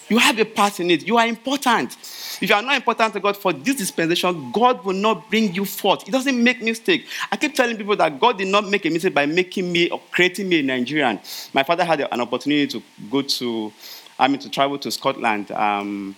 You 0.09 0.17
have 0.17 0.37
a 0.39 0.45
part 0.45 0.79
in 0.81 0.91
it. 0.91 1.07
You 1.07 1.17
are 1.17 1.25
important. 1.25 1.93
If 2.41 2.49
you 2.49 2.53
are 2.53 2.61
not 2.61 2.75
important 2.75 3.13
to 3.13 3.19
God 3.21 3.37
for 3.37 3.53
this 3.53 3.75
dispensation, 3.77 4.51
God 4.51 4.83
will 4.83 4.93
not 4.93 5.29
bring 5.29 5.53
you 5.55 5.63
forth. 5.63 6.03
He 6.03 6.11
doesn't 6.11 6.43
make 6.43 6.61
mistake. 6.61 7.07
I 7.31 7.37
keep 7.37 7.55
telling 7.55 7.77
people 7.77 7.95
that 7.95 8.19
God 8.19 8.37
did 8.37 8.49
not 8.49 8.67
make 8.67 8.85
a 8.85 8.89
mistake 8.89 9.13
by 9.13 9.25
making 9.25 9.71
me 9.71 9.89
or 9.89 10.01
creating 10.11 10.49
me 10.49 10.59
a 10.59 10.63
Nigerian. 10.63 11.17
My 11.53 11.63
father 11.63 11.85
had 11.85 12.01
an 12.01 12.19
opportunity 12.19 12.67
to 12.67 12.83
go 13.09 13.21
to 13.21 13.71
I 14.21 14.27
mean, 14.27 14.39
to 14.41 14.49
travel 14.49 14.77
to 14.77 14.91
Scotland 14.91 15.51
um, 15.51 16.15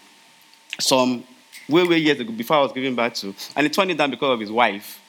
some 0.77 1.23
way, 1.69 1.87
way 1.87 1.97
years 1.97 2.19
ago 2.19 2.33
before 2.33 2.57
I 2.57 2.61
was 2.61 2.73
giving 2.73 2.95
birth 2.95 3.13
to. 3.21 3.33
And 3.55 3.65
he 3.65 3.69
turned 3.69 3.91
it 3.91 3.97
down 3.97 4.11
because 4.11 4.33
of 4.33 4.41
his 4.41 4.51
wife. 4.51 4.99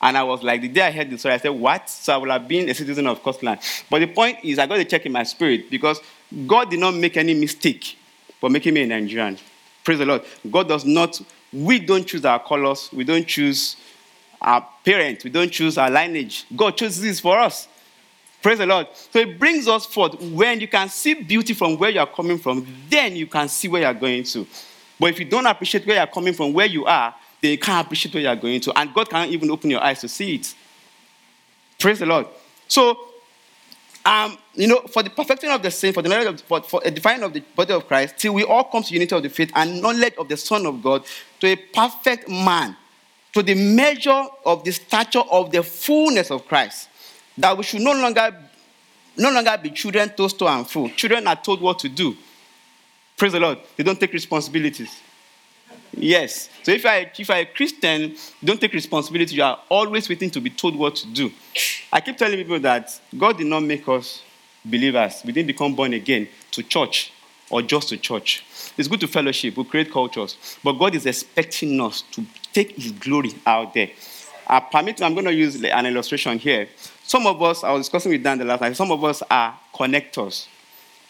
And 0.00 0.16
I 0.16 0.22
was 0.22 0.42
like, 0.42 0.62
the 0.62 0.68
day 0.68 0.80
I 0.80 0.90
heard 0.90 1.10
this 1.10 1.20
story, 1.20 1.34
I 1.34 1.38
said, 1.38 1.50
what? 1.50 1.90
So 1.90 2.14
I 2.14 2.16
would 2.16 2.30
have 2.30 2.48
been 2.48 2.66
a 2.70 2.74
citizen 2.74 3.06
of 3.06 3.18
Scotland. 3.18 3.60
But 3.90 3.98
the 3.98 4.06
point 4.06 4.38
is, 4.42 4.58
I 4.58 4.66
got 4.66 4.76
to 4.76 4.84
check 4.86 5.04
in 5.04 5.12
my 5.12 5.24
spirit 5.24 5.70
because 5.70 6.00
God 6.46 6.70
did 6.70 6.80
not 6.80 6.94
make 6.94 7.18
any 7.18 7.34
mistake 7.34 7.98
for 8.40 8.48
making 8.48 8.72
me 8.72 8.82
a 8.82 8.86
Nigerian. 8.86 9.36
Praise 9.84 9.98
the 9.98 10.06
Lord. 10.06 10.22
God 10.50 10.68
does 10.68 10.86
not, 10.86 11.20
we 11.52 11.78
don't 11.78 12.06
choose 12.06 12.24
our 12.24 12.42
colors, 12.42 12.88
we 12.94 13.04
don't 13.04 13.26
choose 13.26 13.76
our 14.40 14.66
parents, 14.86 15.22
we 15.22 15.30
don't 15.30 15.50
choose 15.50 15.76
our 15.76 15.90
lineage. 15.90 16.46
God 16.56 16.78
chooses 16.78 17.02
this 17.02 17.20
for 17.20 17.38
us. 17.38 17.68
Praise 18.42 18.58
the 18.58 18.66
Lord. 18.66 18.86
So 18.94 19.18
it 19.18 19.38
brings 19.38 19.66
us 19.66 19.84
forth 19.84 20.20
when 20.20 20.60
you 20.60 20.68
can 20.68 20.88
see 20.88 21.14
beauty 21.14 21.54
from 21.54 21.76
where 21.76 21.90
you 21.90 22.00
are 22.00 22.06
coming 22.06 22.38
from, 22.38 22.66
then 22.88 23.16
you 23.16 23.26
can 23.26 23.48
see 23.48 23.66
where 23.68 23.82
you 23.82 23.86
are 23.86 23.94
going 23.94 24.22
to. 24.24 24.46
But 24.98 25.10
if 25.10 25.18
you 25.18 25.24
don't 25.24 25.46
appreciate 25.46 25.86
where 25.86 25.96
you 25.96 26.02
are 26.02 26.06
coming 26.06 26.32
from, 26.32 26.52
where 26.52 26.66
you 26.66 26.84
are, 26.84 27.14
then 27.40 27.52
you 27.52 27.58
can't 27.58 27.84
appreciate 27.84 28.14
where 28.14 28.22
you 28.22 28.28
are 28.28 28.36
going 28.36 28.60
to. 28.60 28.78
And 28.78 28.94
God 28.94 29.10
can't 29.10 29.30
even 29.30 29.50
open 29.50 29.70
your 29.70 29.82
eyes 29.82 30.00
to 30.00 30.08
see 30.08 30.36
it. 30.36 30.54
Praise 31.78 31.98
the 31.98 32.06
Lord. 32.06 32.26
So, 32.68 32.98
um, 34.04 34.38
you 34.54 34.68
know, 34.68 34.80
for 34.88 35.02
the 35.02 35.10
perfecting 35.10 35.50
of 35.50 35.62
the 35.62 35.70
saint, 35.70 35.94
for 35.94 36.02
the 36.02 36.08
knowledge 36.08 36.26
of, 36.26 36.40
for, 36.42 36.62
for 36.62 36.80
defining 36.80 37.24
of 37.24 37.32
the 37.32 37.40
body 37.40 37.72
of 37.72 37.86
Christ, 37.86 38.18
till 38.18 38.34
we 38.34 38.44
all 38.44 38.64
come 38.64 38.82
to 38.82 38.94
unity 38.94 39.14
of 39.14 39.22
the 39.22 39.28
faith 39.28 39.50
and 39.54 39.82
knowledge 39.82 40.14
of 40.16 40.28
the 40.28 40.36
Son 40.36 40.64
of 40.64 40.82
God, 40.82 41.04
to 41.40 41.46
a 41.48 41.56
perfect 41.56 42.28
man, 42.28 42.76
to 43.32 43.42
the 43.42 43.54
measure 43.54 44.24
of 44.46 44.64
the 44.64 44.70
stature 44.72 45.22
of 45.30 45.50
the 45.50 45.62
fullness 45.62 46.30
of 46.30 46.46
Christ 46.46 46.87
that 47.38 47.56
we 47.56 47.62
should 47.62 47.80
no 47.80 47.92
longer 47.92 48.36
no 49.16 49.30
longer 49.30 49.58
be 49.60 49.70
children 49.70 50.10
toast 50.10 50.38
to 50.38 50.46
and 50.46 50.68
full. 50.68 50.88
Children 50.90 51.26
are 51.26 51.36
told 51.36 51.60
what 51.60 51.78
to 51.80 51.88
do. 51.88 52.16
Praise 53.16 53.32
the 53.32 53.40
Lord. 53.40 53.58
They 53.76 53.82
don't 53.82 53.98
take 53.98 54.12
responsibilities. 54.12 54.90
Yes. 55.92 56.48
So 56.62 56.70
if, 56.70 56.86
I, 56.86 57.10
if 57.18 57.28
you're 57.28 57.36
a 57.36 57.46
Christian, 57.46 58.14
don't 58.44 58.60
take 58.60 58.72
responsibility. 58.72 59.34
You 59.34 59.42
are 59.42 59.58
always 59.68 60.08
waiting 60.08 60.30
to 60.30 60.40
be 60.40 60.50
told 60.50 60.76
what 60.76 60.94
to 60.96 61.08
do. 61.08 61.32
I 61.92 62.00
keep 62.00 62.16
telling 62.16 62.38
people 62.38 62.60
that 62.60 63.00
God 63.16 63.38
did 63.38 63.48
not 63.48 63.64
make 63.64 63.88
us 63.88 64.22
believers. 64.64 65.22
We 65.24 65.32
didn't 65.32 65.48
become 65.48 65.74
born 65.74 65.94
again 65.94 66.28
to 66.52 66.62
church 66.62 67.12
or 67.50 67.62
just 67.62 67.88
to 67.88 67.96
church. 67.96 68.44
It's 68.76 68.86
good 68.86 69.00
to 69.00 69.08
fellowship, 69.08 69.56
we 69.56 69.64
create 69.64 69.90
cultures. 69.90 70.36
But 70.62 70.74
God 70.74 70.94
is 70.94 71.06
expecting 71.06 71.80
us 71.80 72.02
to 72.12 72.24
take 72.52 72.76
His 72.76 72.92
glory 72.92 73.32
out 73.46 73.74
there. 73.74 73.90
Uh, 74.46 74.60
permit 74.60 75.02
I'm 75.02 75.14
going 75.14 75.26
to 75.26 75.34
use 75.34 75.62
an 75.62 75.86
illustration 75.86 76.38
here. 76.38 76.68
Some 77.08 77.26
of 77.26 77.42
us, 77.42 77.64
I 77.64 77.72
was 77.72 77.86
discussing 77.86 78.12
with 78.12 78.22
Dan 78.22 78.36
the 78.36 78.44
last 78.44 78.60
night, 78.60 78.76
some 78.76 78.92
of 78.92 79.02
us 79.02 79.22
are 79.30 79.58
connectors. 79.74 80.46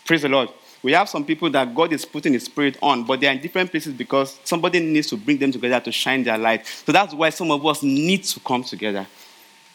Praise 0.06 0.22
the 0.22 0.28
Lord. 0.28 0.48
We 0.80 0.92
have 0.92 1.08
some 1.08 1.24
people 1.24 1.50
that 1.50 1.74
God 1.74 1.92
is 1.92 2.04
putting 2.04 2.34
His 2.34 2.44
Spirit 2.44 2.78
on, 2.80 3.02
but 3.02 3.20
they're 3.20 3.32
in 3.32 3.40
different 3.40 3.72
places 3.72 3.94
because 3.94 4.38
somebody 4.44 4.78
needs 4.78 5.08
to 5.08 5.16
bring 5.16 5.38
them 5.38 5.50
together 5.50 5.80
to 5.80 5.90
shine 5.90 6.22
their 6.22 6.38
light. 6.38 6.64
So 6.66 6.92
that's 6.92 7.14
why 7.14 7.30
some 7.30 7.50
of 7.50 7.66
us 7.66 7.82
need 7.82 8.22
to 8.22 8.38
come 8.38 8.62
together. 8.62 9.08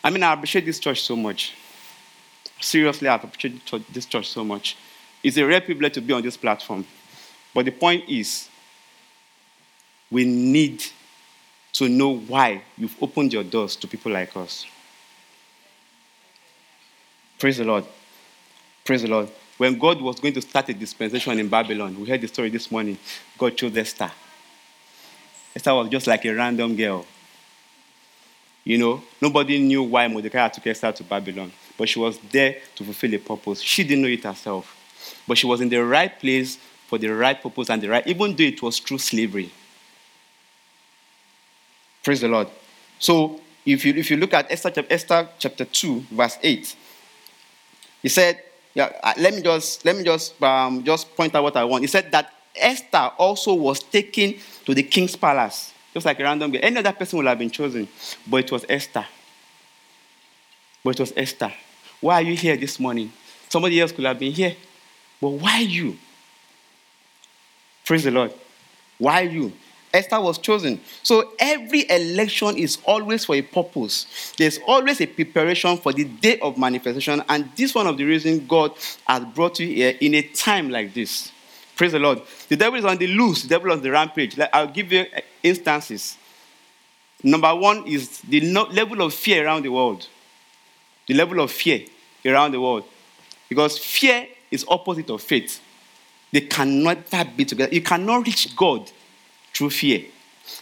I 0.01 0.11
mean, 0.11 0.23
I 0.23 0.31
appreciate 0.31 0.63
this 0.63 0.79
church 0.79 1.01
so 1.01 1.17
much. 1.17 1.55
Seriously, 2.61 3.09
I 3.09 3.15
appreciate 3.15 3.69
this 3.91 4.05
church 4.05 4.29
so 4.29 4.45
much. 4.45 4.77
It's 5.21 5.35
a 5.35 5.45
rare 5.45 5.59
privilege 5.59 5.95
to 5.95 6.01
be 6.01 6.13
on 6.13 6.21
this 6.21 6.37
platform. 6.37 6.85
But 7.53 7.65
the 7.65 7.71
point 7.71 8.07
is, 8.07 8.47
we 10.09 10.23
need 10.23 10.85
to 11.73 11.89
know 11.89 12.15
why 12.15 12.61
you've 12.77 12.95
opened 13.03 13.33
your 13.33 13.43
doors 13.43 13.75
to 13.75 13.89
people 13.89 14.13
like 14.13 14.37
us. 14.37 14.65
Praise 17.43 17.57
the 17.57 17.65
Lord. 17.65 17.83
Praise 18.85 19.01
the 19.01 19.09
Lord. 19.09 19.29
When 19.57 19.77
God 19.77 20.01
was 20.01 20.17
going 20.17 20.33
to 20.35 20.41
start 20.41 20.69
a 20.69 20.73
dispensation 20.73 21.37
in 21.37 21.49
Babylon, 21.49 21.99
we 21.99 22.07
heard 22.07 22.21
the 22.21 22.27
story 22.29 22.47
this 22.47 22.71
morning. 22.71 22.97
God 23.37 23.57
chose 23.57 23.75
Esther. 23.75 24.09
Esther 25.53 25.73
was 25.73 25.89
just 25.89 26.07
like 26.07 26.23
a 26.23 26.33
random 26.33 26.73
girl. 26.73 27.05
You 28.63 28.77
know, 28.77 29.03
nobody 29.21 29.59
knew 29.59 29.83
why 29.83 30.07
Mordecai 30.07 30.47
took 30.47 30.67
Esther 30.67 30.93
to 30.93 31.03
Babylon, 31.03 31.51
but 31.77 31.89
she 31.89 31.99
was 31.99 32.17
there 32.31 32.59
to 32.75 32.83
fulfill 32.85 33.13
a 33.13 33.17
purpose. 33.17 33.59
She 33.59 33.83
didn't 33.83 34.03
know 34.03 34.07
it 34.07 34.23
herself, 34.23 34.77
but 35.27 35.37
she 35.37 35.45
was 35.45 35.59
in 35.59 35.67
the 35.67 35.83
right 35.83 36.17
place 36.17 36.57
for 36.87 36.97
the 36.97 37.09
right 37.09 37.43
purpose 37.43 37.69
and 37.69 37.81
the 37.81 37.89
right, 37.89 38.07
even 38.07 38.37
though 38.37 38.43
it 38.43 38.61
was 38.61 38.79
true 38.79 38.97
slavery. 38.97 39.51
Praise 42.05 42.21
the 42.21 42.29
Lord. 42.29 42.47
So, 42.99 43.41
if 43.65 43.83
you, 43.83 43.95
if 43.95 44.09
you 44.09 44.15
look 44.15 44.33
at 44.33 44.49
Esther, 44.49 44.85
Esther 44.89 45.27
chapter 45.37 45.65
2, 45.65 46.05
verse 46.09 46.37
8, 46.41 46.75
he 48.03 48.09
said, 48.09 48.39
yeah, 48.73 48.91
uh, 49.01 49.13
let 49.17 49.33
me 49.33 49.41
just 49.41 49.85
let 49.85 49.95
me 49.95 50.03
just 50.03 50.41
um, 50.43 50.83
just 50.83 51.15
point 51.15 51.33
out 51.33 51.43
what 51.43 51.55
I 51.55 51.63
want. 51.63 51.83
He 51.83 51.87
said 51.87 52.11
that 52.11 52.31
Esther 52.55 53.11
also 53.17 53.53
was 53.53 53.81
taken 53.81 54.35
to 54.65 54.73
the 54.73 54.83
king's 54.83 55.15
palace, 55.15 55.73
just 55.93 56.05
like 56.05 56.19
a 56.19 56.23
random 56.23 56.51
girl. 56.51 56.61
Any 56.61 56.77
other 56.77 56.91
person 56.91 57.17
would 57.17 57.27
have 57.27 57.39
been 57.39 57.49
chosen, 57.49 57.87
but 58.27 58.37
it 58.43 58.51
was 58.51 58.65
Esther. 58.67 59.05
But 60.83 60.91
it 60.91 60.99
was 60.99 61.13
Esther. 61.15 61.53
Why 62.01 62.15
are 62.15 62.21
you 62.21 62.35
here 62.35 62.57
this 62.57 62.79
morning? 62.79 63.11
Somebody 63.47 63.79
else 63.79 63.91
could 63.91 64.05
have 64.05 64.19
been 64.19 64.33
here, 64.33 64.55
but 65.21 65.29
why 65.29 65.59
you? 65.59 65.97
Praise 67.85 68.03
the 68.03 68.11
Lord. 68.11 68.33
Why 68.97 69.21
you? 69.21 69.53
Esther 69.93 70.19
was 70.19 70.39
chosen. 70.39 70.81
So 71.03 71.33
every 71.37 71.87
election 71.89 72.57
is 72.57 72.79
always 72.83 73.25
for 73.25 73.35
a 73.35 73.43
purpose. 73.43 74.33
There's 74.37 74.59
always 74.65 74.99
a 75.01 75.05
preparation 75.05 75.77
for 75.77 75.93
the 75.93 76.05
day 76.05 76.39
of 76.39 76.57
manifestation. 76.57 77.23
And 77.29 77.49
this 77.55 77.69
is 77.69 77.75
one 77.75 77.85
of 77.85 77.97
the 77.97 78.03
reasons 78.03 78.41
God 78.47 78.71
has 79.05 79.23
brought 79.35 79.59
you 79.59 79.67
here 79.67 79.95
in 80.01 80.15
a 80.15 80.23
time 80.23 80.69
like 80.69 80.95
this. 80.95 81.31
Praise 81.75 81.91
the 81.91 81.99
Lord. 81.99 82.21
The 82.49 82.55
devil 82.55 82.79
is 82.79 82.85
on 82.85 82.97
the 82.97 83.07
loose, 83.07 83.43
the 83.43 83.49
devil 83.49 83.71
is 83.71 83.77
on 83.77 83.83
the 83.83 83.91
rampage. 83.91 84.39
I'll 84.51 84.67
give 84.67 84.91
you 84.91 85.01
uh, 85.01 85.21
instances. 85.43 86.17
Number 87.23 87.53
one 87.55 87.87
is 87.87 88.19
the 88.21 88.41
level 88.41 89.01
of 89.01 89.13
fear 89.13 89.45
around 89.45 89.63
the 89.63 89.71
world. 89.71 90.07
The 91.07 91.13
level 91.13 91.39
of 91.39 91.51
fear 91.51 91.85
around 92.25 92.51
the 92.51 92.61
world. 92.61 92.83
Because 93.47 93.77
fear 93.77 94.27
is 94.49 94.65
opposite 94.67 95.09
of 95.09 95.21
faith. 95.21 95.61
They 96.31 96.41
cannot 96.41 96.97
be 97.37 97.45
together. 97.45 97.73
You 97.73 97.81
cannot 97.81 98.25
reach 98.25 98.55
God 98.55 98.91
through 99.53 99.69
fear. 99.69 100.05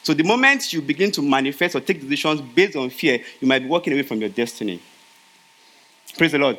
So 0.03 0.13
the 0.13 0.23
moment 0.23 0.71
you 0.73 0.81
begin 0.81 1.11
to 1.11 1.21
manifest 1.21 1.75
or 1.75 1.79
take 1.81 2.01
decisions 2.01 2.41
based 2.41 2.75
on 2.75 2.89
fear, 2.89 3.21
you 3.39 3.47
might 3.47 3.59
be 3.59 3.67
walking 3.67 3.93
away 3.93 4.03
from 4.03 4.19
your 4.19 4.29
destiny. 4.29 4.81
Praise 6.17 6.33
the 6.33 6.37
Lord. 6.37 6.57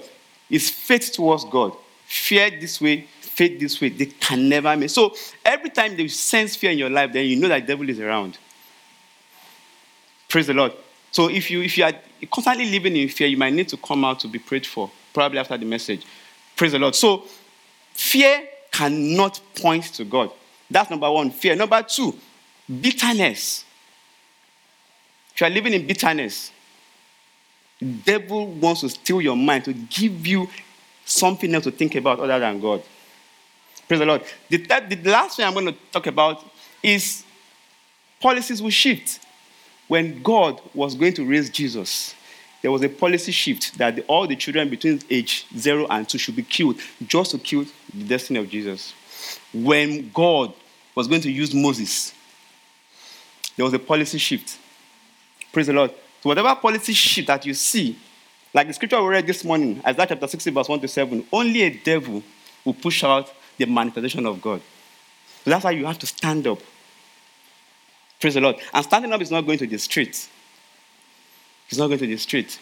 It's 0.50 0.70
faith 0.70 1.12
towards 1.12 1.44
God. 1.44 1.76
Fear 2.06 2.60
this 2.60 2.80
way, 2.80 3.06
faith 3.20 3.60
this 3.60 3.80
way. 3.80 3.90
They 3.90 4.06
can 4.06 4.48
never 4.48 4.76
meet. 4.76 4.90
So 4.90 5.14
every 5.44 5.70
time 5.70 5.98
you 5.98 6.08
sense 6.08 6.56
fear 6.56 6.70
in 6.70 6.78
your 6.78 6.90
life, 6.90 7.12
then 7.12 7.26
you 7.26 7.36
know 7.36 7.48
that 7.48 7.66
devil 7.66 7.88
is 7.88 8.00
around. 8.00 8.38
Praise 10.28 10.46
the 10.46 10.54
Lord. 10.54 10.72
So 11.10 11.28
if 11.28 11.50
you 11.50 11.62
if 11.62 11.76
you 11.76 11.84
are 11.84 11.92
constantly 12.30 12.70
living 12.70 12.96
in 12.96 13.08
fear, 13.08 13.28
you 13.28 13.36
might 13.36 13.52
need 13.52 13.68
to 13.68 13.76
come 13.76 14.04
out 14.04 14.20
to 14.20 14.28
be 14.28 14.38
prayed 14.38 14.66
for, 14.66 14.90
probably 15.12 15.38
after 15.38 15.56
the 15.56 15.66
message. 15.66 16.04
Praise 16.56 16.72
the 16.72 16.78
Lord. 16.78 16.94
So 16.94 17.24
fear 17.92 18.48
cannot 18.70 19.40
point 19.54 19.84
to 19.94 20.04
God. 20.04 20.30
That's 20.72 20.90
number 20.90 21.10
one, 21.10 21.30
fear. 21.30 21.54
Number 21.54 21.82
two, 21.82 22.14
bitterness. 22.80 23.64
If 25.34 25.40
you 25.40 25.46
are 25.46 25.50
living 25.50 25.72
in 25.72 25.86
bitterness, 25.86 26.50
devil 28.04 28.46
wants 28.46 28.82
to 28.82 28.88
steal 28.88 29.20
your 29.20 29.36
mind, 29.36 29.64
to 29.64 29.72
give 29.72 30.26
you 30.26 30.48
something 31.04 31.54
else 31.54 31.64
to 31.64 31.70
think 31.70 31.94
about 31.94 32.20
other 32.20 32.38
than 32.38 32.60
God. 32.60 32.82
Praise 33.88 34.00
the 34.00 34.06
Lord. 34.06 34.22
The, 34.48 34.58
third, 34.58 34.88
the 34.88 35.10
last 35.10 35.36
thing 35.36 35.46
I'm 35.46 35.54
going 35.54 35.66
to 35.66 35.76
talk 35.90 36.06
about 36.06 36.44
is 36.82 37.24
policies 38.20 38.62
will 38.62 38.70
shift. 38.70 39.20
When 39.88 40.22
God 40.22 40.60
was 40.72 40.94
going 40.94 41.12
to 41.14 41.24
raise 41.26 41.50
Jesus, 41.50 42.14
there 42.62 42.70
was 42.70 42.82
a 42.82 42.88
policy 42.88 43.32
shift 43.32 43.76
that 43.76 43.96
the, 43.96 44.02
all 44.02 44.26
the 44.26 44.36
children 44.36 44.70
between 44.70 45.00
age 45.10 45.46
0 45.56 45.86
and 45.90 46.08
2 46.08 46.16
should 46.16 46.36
be 46.36 46.44
killed 46.44 46.80
just 47.06 47.32
to 47.32 47.38
kill 47.38 47.66
the 47.92 48.04
destiny 48.04 48.38
of 48.38 48.48
Jesus. 48.48 48.94
When 49.52 50.10
God 50.10 50.54
was 50.94 51.08
going 51.08 51.20
to 51.22 51.30
use 51.30 51.54
Moses, 51.54 52.12
there 53.56 53.64
was 53.64 53.74
a 53.74 53.78
policy 53.78 54.18
shift. 54.18 54.58
Praise 55.52 55.66
the 55.66 55.72
Lord. 55.72 55.90
So, 56.22 56.28
whatever 56.28 56.54
policy 56.54 56.92
shift 56.92 57.28
that 57.28 57.44
you 57.44 57.54
see, 57.54 57.98
like 58.54 58.66
the 58.66 58.72
scripture 58.72 59.02
we 59.02 59.08
read 59.08 59.26
this 59.26 59.44
morning, 59.44 59.82
Isaiah 59.86 60.06
chapter 60.06 60.26
60, 60.26 60.50
verse 60.50 60.68
1 60.68 60.80
to 60.80 60.88
7, 60.88 61.26
only 61.32 61.62
a 61.62 61.70
devil 61.70 62.22
will 62.64 62.74
push 62.74 63.04
out 63.04 63.32
the 63.58 63.66
manifestation 63.66 64.26
of 64.26 64.40
God. 64.40 64.60
So 65.44 65.50
that's 65.50 65.64
why 65.64 65.72
you 65.72 65.86
have 65.86 65.98
to 65.98 66.06
stand 66.06 66.46
up. 66.46 66.60
Praise 68.20 68.34
the 68.34 68.40
Lord. 68.40 68.56
And 68.72 68.84
standing 68.84 69.12
up 69.12 69.20
is 69.20 69.30
not 69.30 69.44
going 69.44 69.58
to 69.58 69.66
the 69.66 69.78
street. 69.78 70.28
It's 71.68 71.78
not 71.78 71.88
going 71.88 71.98
to 71.98 72.06
the 72.06 72.16
street. 72.16 72.60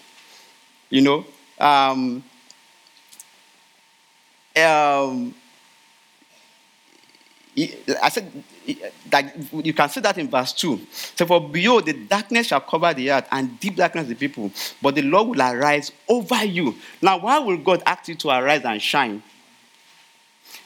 You 0.89 1.03
know, 1.03 1.27
um, 1.59 2.25
um, 4.57 5.35
I 7.57 8.09
said 8.09 8.31
that 9.09 9.35
you 9.53 9.75
can 9.75 9.89
see 9.89 10.01
that 10.01 10.17
in 10.19 10.29
verse 10.29 10.53
2. 10.53 10.81
So, 11.17 11.27
for 11.27 11.41
behold, 11.41 11.87
the 11.87 11.93
darkness 11.93 12.47
shall 12.49 12.61
cover 12.61 12.95
the 12.95 13.11
earth, 13.11 13.27
and 13.31 13.59
deep 13.59 13.77
darkness 13.77 14.07
the 14.07 14.15
people, 14.15 14.53
but 14.81 14.95
the 14.95 15.03
Lord 15.03 15.29
will 15.29 15.43
arise 15.43 15.91
over 16.09 16.45
you. 16.45 16.77
Now, 17.03 17.19
why 17.19 17.39
will 17.39 17.57
God 17.57 17.83
ask 17.85 18.09
you 18.09 18.15
to 18.17 18.29
arise 18.31 18.65
and 18.65 18.81
shine? 18.81 19.23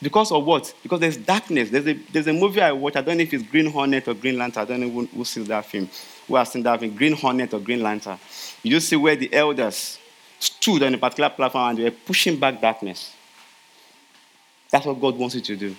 Because 0.02 0.30
of 0.32 0.44
what? 0.44 0.74
Because 0.82 1.00
there's 1.00 1.16
darkness. 1.16 1.70
There's 1.70 1.86
a, 1.86 1.94
there's 1.94 2.26
a 2.26 2.32
movie 2.32 2.60
I 2.60 2.72
watch. 2.72 2.96
I 2.96 3.00
don't 3.00 3.16
know 3.16 3.22
if 3.22 3.32
it's 3.32 3.44
Green 3.44 3.70
Hornet 3.70 4.06
or 4.06 4.14
Green 4.14 4.36
Lantern. 4.36 4.62
I 4.62 4.66
don't 4.66 4.80
know 4.80 4.90
who, 4.90 5.06
who 5.06 5.24
sees 5.24 5.46
that 5.48 5.64
film. 5.64 5.88
Who 6.28 6.36
has 6.36 6.52
seen 6.52 6.62
that 6.64 6.80
film? 6.80 6.94
Green 6.94 7.14
Hornet 7.14 7.54
or 7.54 7.60
Green 7.60 7.82
Lantern. 7.82 8.18
You 8.62 8.70
just 8.72 8.88
see 8.88 8.96
where 8.96 9.16
the 9.16 9.32
elders 9.32 9.98
stood 10.38 10.82
on 10.82 10.94
a 10.94 10.98
particular 10.98 11.30
platform 11.30 11.70
and 11.70 11.78
they 11.78 11.84
were 11.84 11.90
pushing 11.90 12.38
back 12.38 12.60
darkness. 12.60 13.14
That's 14.70 14.84
what 14.84 15.00
God 15.00 15.16
wants 15.16 15.36
you 15.36 15.40
to 15.40 15.56
do. 15.56 15.76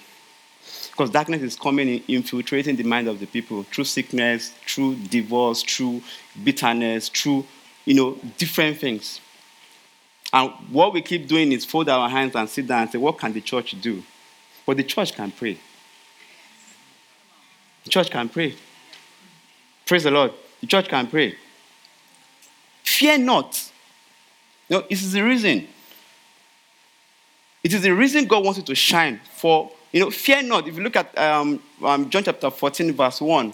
Because 0.95 1.09
darkness 1.09 1.41
is 1.41 1.57
coming 1.57 1.89
in, 1.89 2.03
infiltrating 2.07 2.77
the 2.77 2.83
mind 2.83 3.09
of 3.09 3.19
the 3.19 3.25
people 3.25 3.63
through 3.63 3.83
sickness, 3.83 4.53
through 4.65 4.95
divorce, 4.95 5.61
through 5.61 6.01
bitterness, 6.41 7.09
through, 7.09 7.45
you 7.83 7.95
know, 7.95 8.17
different 8.37 8.77
things. 8.77 9.19
And 10.31 10.51
what 10.71 10.93
we 10.93 11.01
keep 11.01 11.27
doing 11.27 11.51
is 11.51 11.65
fold 11.65 11.89
our 11.89 12.07
hands 12.07 12.33
and 12.33 12.49
sit 12.49 12.67
down 12.67 12.83
and 12.83 12.91
say, 12.91 12.97
what 12.97 13.17
can 13.17 13.33
the 13.33 13.41
church 13.41 13.75
do? 13.81 14.03
But 14.65 14.77
the 14.77 14.83
church 14.83 15.13
can 15.13 15.31
pray. 15.31 15.57
The 17.83 17.89
church 17.89 18.09
can 18.09 18.29
pray. 18.29 18.55
Praise 19.85 20.03
the 20.03 20.11
Lord. 20.11 20.31
The 20.61 20.67
church 20.67 20.87
can 20.87 21.07
pray. 21.07 21.35
Fear 22.83 23.17
not. 23.17 23.69
No, 24.69 24.81
this 24.89 25.03
is 25.03 25.11
the 25.11 25.21
reason. 25.21 25.67
It 27.65 27.73
is 27.73 27.81
the 27.81 27.93
reason 27.93 28.27
God 28.27 28.45
wants 28.45 28.59
you 28.59 28.65
to 28.65 28.75
shine 28.75 29.19
for 29.35 29.71
you 29.95 30.01
know, 30.01 30.11
fear 30.11 30.43
not. 30.43 30.67
If 30.67 30.75
you 30.75 30.83
look 30.83 30.97
at 30.97 31.17
um, 31.17 31.57
um, 31.81 32.09
John 32.09 32.21
chapter 32.21 32.51
14, 32.51 32.91
verse 32.91 33.21
1, 33.21 33.53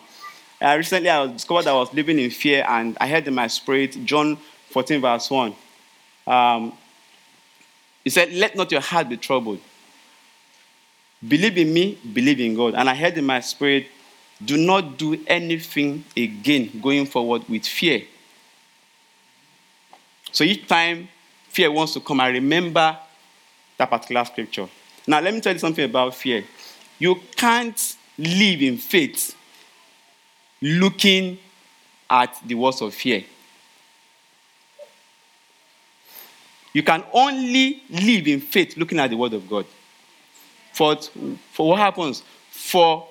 uh, 0.60 0.76
recently 0.76 1.08
I 1.08 1.28
discovered 1.28 1.68
I 1.68 1.74
was 1.74 1.94
living 1.94 2.18
in 2.18 2.32
fear 2.32 2.66
and 2.68 2.98
I 3.00 3.08
heard 3.08 3.28
in 3.28 3.36
my 3.36 3.46
spirit, 3.46 3.96
John 4.06 4.40
14, 4.72 5.02
verse 5.02 5.30
1. 5.30 5.56
Um, 6.26 6.74
He 8.04 8.10
said, 8.10 8.34
Let 8.34 8.56
not 8.56 8.72
your 8.72 8.82
heart 8.82 9.08
be 9.08 9.18
troubled. 9.18 9.60
Believe 11.28 11.60
in 11.60 11.72
me, 11.72 12.00
believe 12.12 12.40
in 12.40 12.56
God. 12.56 12.74
And 12.74 12.90
I 12.90 12.96
heard 12.96 13.20
in 13.20 13.26
my 13.28 13.42
spirit, 13.42 13.86
do 14.44 14.58
not 14.58 14.98
do 14.98 15.24
anything 15.28 16.04
again 16.18 16.72
going 16.82 17.06
forward 17.06 17.48
with 17.48 17.68
fear. 17.68 18.02
So 20.32 20.44
each 20.44 20.68
time 20.68 21.08
fear 21.50 21.72
wants 21.72 21.94
to 21.94 22.00
come, 22.00 22.20
I 22.20 22.30
remember 22.30 22.98
that 23.78 23.90
particular 23.92 24.26
scripture. 24.26 24.68
Now, 25.08 25.20
let 25.20 25.34
me 25.34 25.42
tell 25.42 25.54
you 25.54 25.60
something 25.60 25.84
about 25.84 26.16
fear. 26.16 26.44
You 27.00 27.16
can't 27.36 27.96
live 28.18 28.62
in 28.62 28.78
faith 28.78 29.36
looking 30.62 31.40
at 32.10 32.40
the 32.46 32.56
words 32.56 32.82
of 32.82 32.94
fear. 32.94 33.24
You 36.74 36.84
can 36.84 37.04
only 37.12 37.84
live 37.90 38.28
in 38.28 38.40
faith 38.40 38.78
looking 38.78 39.00
at 39.00 39.10
the 39.10 39.18
word 39.18 39.34
of 39.34 39.50
God. 39.50 39.66
For, 40.74 40.96
for 41.52 41.70
what 41.70 41.80
happens? 41.80 42.24
For 42.50 43.08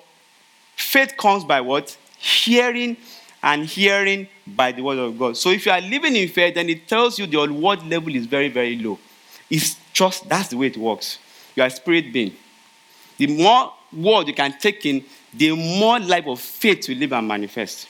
faith 0.75 1.13
comes 1.17 1.43
by 1.43 1.61
what? 1.61 1.95
Hearing 2.17 2.97
and 3.43 3.65
hearing 3.65 4.27
by 4.47 4.71
the 4.71 4.81
word 4.81 4.99
of 4.99 5.17
God. 5.17 5.37
So 5.37 5.49
if 5.49 5.65
you 5.65 5.71
are 5.71 5.81
living 5.81 6.15
in 6.15 6.27
faith, 6.29 6.55
then 6.55 6.69
it 6.69 6.87
tells 6.87 7.19
you 7.19 7.27
the 7.27 7.51
word 7.51 7.83
level 7.83 8.15
is 8.15 8.25
very, 8.25 8.49
very 8.49 8.77
low. 8.77 8.97
It's 9.49 9.75
just 9.93 10.27
that's 10.27 10.49
the 10.49 10.57
way 10.57 10.67
it 10.67 10.77
works. 10.77 11.19
You 11.55 11.63
are 11.63 11.69
spirit 11.69 12.11
being. 12.13 12.33
The 13.17 13.27
more 13.27 13.73
word 13.93 14.27
you 14.27 14.33
can 14.33 14.57
take 14.57 14.85
in, 14.85 15.03
the 15.33 15.51
more 15.51 15.99
life 15.99 16.27
of 16.27 16.39
faith 16.39 16.89
you 16.89 16.95
live 16.95 17.13
and 17.13 17.27
manifest. 17.27 17.87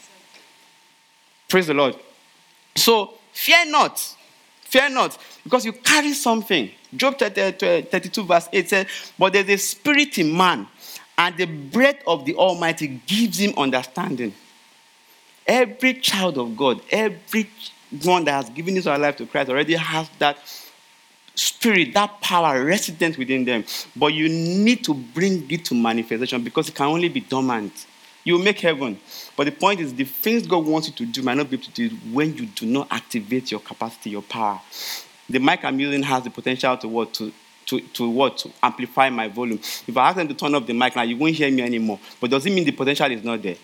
Praise 1.47 1.67
the 1.67 1.73
Lord. 1.73 1.95
So 2.75 3.13
fear 3.33 3.65
not. 3.65 4.15
Fear 4.63 4.91
not, 4.91 5.17
because 5.43 5.65
you 5.65 5.73
carry 5.73 6.13
something. 6.13 6.71
Job 6.95 7.19
32, 7.19 8.23
verse 8.23 8.47
8 8.53 8.69
says, 8.69 8.87
But 9.19 9.33
there's 9.33 9.49
a 9.49 9.57
spirit 9.57 10.17
in 10.17 10.35
man, 10.35 10.65
and 11.17 11.35
the 11.35 11.43
breath 11.43 12.01
of 12.07 12.23
the 12.23 12.35
Almighty 12.35 13.01
gives 13.05 13.37
him 13.37 13.53
understanding. 13.57 14.33
Every 15.45 15.95
child 15.95 16.37
of 16.37 16.55
God, 16.55 16.81
every 16.89 17.49
one 18.03 18.23
that 18.23 18.31
has 18.31 18.49
given 18.49 18.75
his 18.75 18.85
life 18.85 19.17
to 19.17 19.25
Christ 19.25 19.49
already 19.49 19.73
has 19.73 20.09
that 20.19 20.37
spirit, 21.35 21.93
that 21.93 22.21
power 22.21 22.63
resident 22.63 23.17
within 23.17 23.45
them. 23.45 23.63
But 23.95 24.13
you 24.13 24.29
need 24.29 24.83
to 24.85 24.93
bring 24.93 25.49
it 25.49 25.65
to 25.65 25.75
manifestation 25.75 26.43
because 26.43 26.69
it 26.69 26.75
can 26.75 26.87
only 26.87 27.09
be 27.09 27.21
dormant. 27.21 27.87
You 28.23 28.37
make 28.37 28.59
heaven. 28.59 28.99
But 29.35 29.45
the 29.45 29.51
point 29.51 29.79
is, 29.79 29.93
the 29.93 30.03
things 30.03 30.45
God 30.45 30.65
wants 30.65 30.87
you 30.87 30.93
to 30.93 31.05
do 31.05 31.23
might 31.23 31.37
not 31.37 31.49
be 31.49 31.55
able 31.55 31.65
to 31.65 31.71
do 31.71 31.95
when 32.11 32.35
you 32.35 32.45
do 32.45 32.65
not 32.65 32.87
activate 32.91 33.49
your 33.49 33.59
capacity, 33.59 34.11
your 34.11 34.21
power. 34.21 34.61
The 35.29 35.39
mic 35.39 35.63
I'm 35.63 35.79
using 35.79 36.03
has 36.03 36.23
the 36.23 36.29
potential 36.29 36.77
to 36.77 36.87
what? 36.87 37.13
To, 37.15 37.31
to, 37.67 37.79
to 37.79 38.09
what? 38.09 38.37
To 38.39 38.51
amplify 38.61 39.09
my 39.09 39.27
volume. 39.27 39.59
If 39.87 39.97
I 39.97 40.09
ask 40.09 40.17
them 40.17 40.27
to 40.27 40.33
turn 40.33 40.53
off 40.53 40.67
the 40.67 40.73
mic 40.73 40.95
now, 40.95 41.01
you 41.01 41.17
won't 41.17 41.33
hear 41.33 41.49
me 41.49 41.63
anymore. 41.63 41.99
But 42.19 42.29
does 42.29 42.45
it 42.45 42.51
mean 42.51 42.65
the 42.65 42.71
potential 42.71 43.09
is 43.11 43.23
not 43.23 43.41
there? 43.41 43.55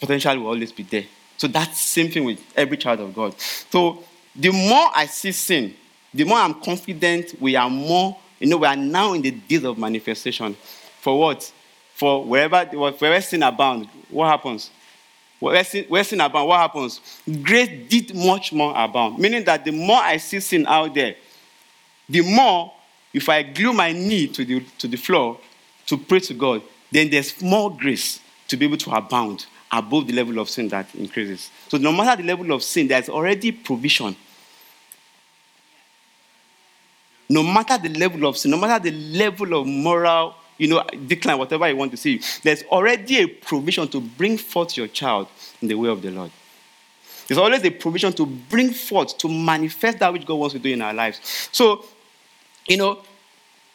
Potential 0.00 0.38
will 0.38 0.46
always 0.46 0.72
be 0.72 0.84
there. 0.84 1.04
So 1.36 1.48
that's 1.48 1.70
the 1.70 1.74
same 1.74 2.10
thing 2.10 2.24
with 2.24 2.40
every 2.56 2.76
child 2.76 3.00
of 3.00 3.14
God. 3.14 3.38
So 3.38 4.04
the 4.34 4.50
more 4.50 4.90
I 4.94 5.06
see 5.06 5.32
sin, 5.32 5.74
the 6.12 6.24
more 6.24 6.38
I'm 6.38 6.54
confident 6.54 7.34
we 7.40 7.56
are 7.56 7.68
more, 7.68 8.16
you 8.40 8.48
know, 8.48 8.56
we 8.56 8.66
are 8.66 8.76
now 8.76 9.12
in 9.12 9.22
the 9.22 9.30
days 9.30 9.64
of 9.64 9.78
manifestation. 9.78 10.56
For 11.00 11.18
what? 11.18 11.52
For 11.94 12.24
wherever, 12.24 12.64
wherever 12.64 13.20
sin 13.20 13.42
abounds, 13.42 13.88
what 14.10 14.28
happens? 14.28 14.70
Where 15.40 15.62
sin, 15.64 15.84
where 15.88 16.04
sin 16.04 16.20
abounds, 16.20 16.48
what 16.48 16.60
happens? 16.60 17.00
Grace 17.42 17.88
did 17.88 18.14
much 18.14 18.52
more 18.52 18.72
abound. 18.76 19.18
Meaning 19.18 19.44
that 19.44 19.64
the 19.64 19.72
more 19.72 20.00
I 20.00 20.16
see 20.16 20.40
sin 20.40 20.66
out 20.66 20.94
there, 20.94 21.16
the 22.08 22.22
more, 22.22 22.72
if 23.12 23.28
I 23.28 23.42
glue 23.42 23.72
my 23.72 23.92
knee 23.92 24.28
to 24.28 24.44
the, 24.44 24.60
to 24.78 24.88
the 24.88 24.96
floor 24.96 25.38
to 25.86 25.96
pray 25.96 26.20
to 26.20 26.34
God, 26.34 26.62
then 26.90 27.10
there's 27.10 27.40
more 27.42 27.74
grace 27.76 28.20
to 28.48 28.56
be 28.56 28.64
able 28.64 28.78
to 28.78 28.90
abound 28.92 29.46
above 29.70 30.06
the 30.06 30.12
level 30.14 30.38
of 30.38 30.48
sin 30.48 30.68
that 30.68 30.92
increases. 30.94 31.50
So 31.68 31.76
no 31.76 31.92
matter 31.92 32.22
the 32.22 32.26
level 32.26 32.52
of 32.52 32.62
sin, 32.62 32.88
there's 32.88 33.08
already 33.08 33.52
provision 33.52 34.16
no 37.28 37.42
matter 37.42 37.76
the 37.78 37.90
level 37.90 38.26
of 38.26 38.36
sin, 38.36 38.50
no 38.50 38.56
matter 38.56 38.90
the 38.90 38.96
level 38.96 39.60
of 39.60 39.66
moral, 39.66 40.34
you 40.56 40.68
know, 40.68 40.82
decline, 41.06 41.38
whatever 41.38 41.68
you 41.68 41.76
want 41.76 41.90
to 41.90 41.96
see, 41.96 42.20
there's 42.42 42.62
already 42.64 43.18
a 43.18 43.26
provision 43.26 43.86
to 43.88 44.00
bring 44.00 44.36
forth 44.38 44.76
your 44.76 44.88
child 44.88 45.28
in 45.60 45.68
the 45.68 45.74
way 45.74 45.88
of 45.88 46.02
the 46.02 46.10
Lord. 46.10 46.30
There's 47.26 47.38
always 47.38 47.62
a 47.62 47.70
provision 47.70 48.12
to 48.14 48.26
bring 48.26 48.72
forth, 48.72 49.18
to 49.18 49.28
manifest 49.28 49.98
that 49.98 50.12
which 50.12 50.24
God 50.24 50.36
wants 50.36 50.54
to 50.54 50.58
do 50.58 50.70
in 50.70 50.80
our 50.80 50.94
lives. 50.94 51.48
So, 51.52 51.84
you 52.66 52.78
know, 52.78 53.02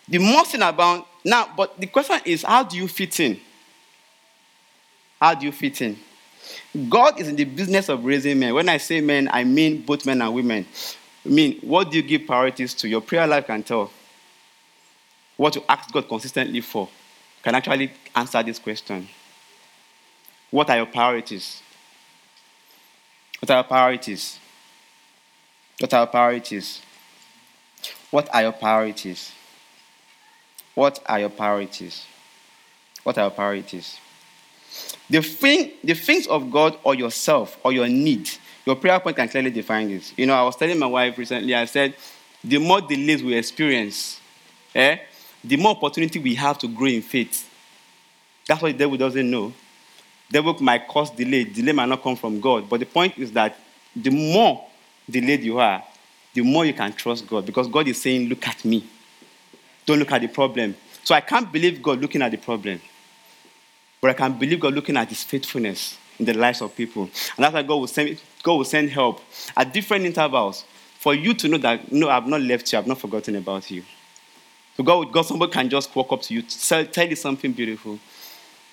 the 0.07 0.17
more 0.17 0.43
sin 0.45 0.61
abound. 0.63 1.03
Now, 1.23 1.49
but 1.55 1.79
the 1.79 1.87
question 1.87 2.19
is, 2.25 2.43
how 2.43 2.63
do 2.63 2.75
you 2.75 2.87
fit 2.87 3.19
in? 3.19 3.39
How 5.21 5.35
do 5.35 5.45
you 5.45 5.51
fit 5.51 5.81
in? 5.81 5.97
God 6.89 7.19
is 7.21 7.27
in 7.29 7.35
the 7.35 7.45
business 7.45 7.87
of 7.87 8.03
raising 8.03 8.39
men. 8.39 8.53
When 8.53 8.67
I 8.67 8.77
say 8.77 8.99
men, 8.99 9.29
I 9.31 9.43
mean 9.43 9.83
both 9.83 10.05
men 10.05 10.21
and 10.21 10.33
women. 10.33 10.65
I 11.25 11.29
mean, 11.29 11.59
what 11.61 11.91
do 11.91 11.97
you 11.97 12.03
give 12.03 12.25
priorities 12.25 12.73
to? 12.75 12.87
Your 12.87 13.01
prayer 13.01 13.25
life 13.25 13.47
can 13.47 13.63
tell. 13.63 13.91
What 15.37 15.55
you 15.55 15.63
ask 15.67 15.91
God 15.91 16.07
consistently 16.07 16.61
for 16.61 16.89
can 17.41 17.55
actually 17.55 17.91
answer 18.15 18.41
this 18.43 18.59
question. 18.59 19.07
What 20.51 20.69
are 20.69 20.77
your 20.77 20.85
priorities? 20.85 21.61
What 23.39 23.49
are 23.51 23.57
your 23.57 23.63
priorities? 23.63 24.39
What 25.79 25.93
are 25.93 25.99
your 26.01 26.07
priorities? 26.07 26.81
What 28.11 28.29
are 28.33 28.41
your 28.43 28.51
priorities? 28.51 29.31
What 30.75 30.99
are 31.05 31.19
your 31.19 31.29
priorities? 31.29 32.05
What 33.03 33.17
are 33.17 33.25
your 33.25 33.31
priorities? 33.31 33.97
The, 35.09 35.21
thing, 35.21 35.71
the 35.83 35.93
things 35.93 36.27
of 36.27 36.51
God 36.51 36.77
or 36.83 36.95
yourself 36.95 37.57
or 37.63 37.73
your 37.73 37.87
need 37.87 38.29
your 38.65 38.75
prayer 38.75 38.99
point 38.99 39.15
can 39.15 39.27
clearly 39.27 39.51
define 39.51 39.89
this. 39.89 40.13
You 40.17 40.25
know, 40.25 40.35
I 40.35 40.43
was 40.43 40.55
telling 40.55 40.79
my 40.79 40.85
wife 40.85 41.17
recently, 41.17 41.53
I 41.53 41.65
said, 41.65 41.95
the 42.43 42.57
more 42.57 42.81
delays 42.81 43.23
we 43.23 43.35
experience, 43.35 44.19
eh, 44.73 44.97
the 45.43 45.57
more 45.57 45.71
opportunity 45.71 46.19
we 46.19 46.35
have 46.35 46.57
to 46.59 46.67
grow 46.67 46.87
in 46.87 47.01
faith. 47.01 47.49
That's 48.47 48.61
what 48.61 48.71
the 48.71 48.77
devil 48.77 48.97
doesn't 48.97 49.29
know. 49.29 49.53
The 50.29 50.33
devil 50.33 50.55
might 50.61 50.87
cause 50.87 51.11
delay. 51.11 51.43
Delay 51.43 51.73
might 51.73 51.89
not 51.89 52.01
come 52.01 52.15
from 52.15 52.39
God. 52.39 52.69
But 52.69 52.79
the 52.79 52.85
point 52.85 53.17
is 53.17 53.31
that 53.33 53.57
the 53.95 54.09
more 54.09 54.65
delayed 55.09 55.43
you 55.43 55.59
are, 55.59 55.83
the 56.33 56.41
more 56.41 56.65
you 56.65 56.73
can 56.73 56.91
trust 56.93 57.27
God. 57.27 57.45
Because 57.45 57.67
God 57.67 57.87
is 57.87 58.01
saying, 58.01 58.27
Look 58.27 58.47
at 58.47 58.63
me. 58.65 58.85
Don't 59.85 59.99
look 59.99 60.11
at 60.11 60.21
the 60.21 60.27
problem. 60.27 60.75
So 61.03 61.13
I 61.13 61.21
can't 61.21 61.51
believe 61.51 61.81
God 61.81 61.99
looking 61.99 62.21
at 62.21 62.31
the 62.31 62.37
problem. 62.37 62.81
But 64.01 64.11
I 64.11 64.13
can 64.13 64.37
believe 64.37 64.59
God 64.59 64.73
looking 64.73 64.97
at 64.97 65.09
his 65.09 65.23
faithfulness 65.23 65.97
in 66.19 66.25
the 66.25 66.33
lives 66.33 66.61
of 66.61 66.75
people. 66.75 67.03
And 67.03 67.43
that's 67.43 67.53
why 67.53 67.63
God 67.63 67.75
will 67.75 67.87
send, 67.87 68.21
God 68.43 68.53
will 68.55 68.65
send 68.65 68.89
help 68.89 69.21
at 69.55 69.73
different 69.73 70.05
intervals 70.05 70.65
for 70.99 71.13
you 71.13 71.33
to 71.33 71.47
know 71.47 71.57
that, 71.57 71.91
no, 71.91 72.09
I've 72.09 72.27
not 72.27 72.41
left 72.41 72.71
you, 72.71 72.79
I've 72.79 72.87
not 72.87 72.99
forgotten 72.99 73.35
about 73.35 73.69
you. 73.69 73.83
So 74.77 74.83
God, 74.83 75.11
God 75.11 75.23
somebody 75.23 75.51
can 75.51 75.69
just 75.69 75.95
walk 75.95 76.11
up 76.11 76.21
to 76.23 76.33
you, 76.33 76.41
tell, 76.41 76.85
tell 76.85 77.07
you 77.07 77.15
something 77.15 77.51
beautiful. 77.51 77.99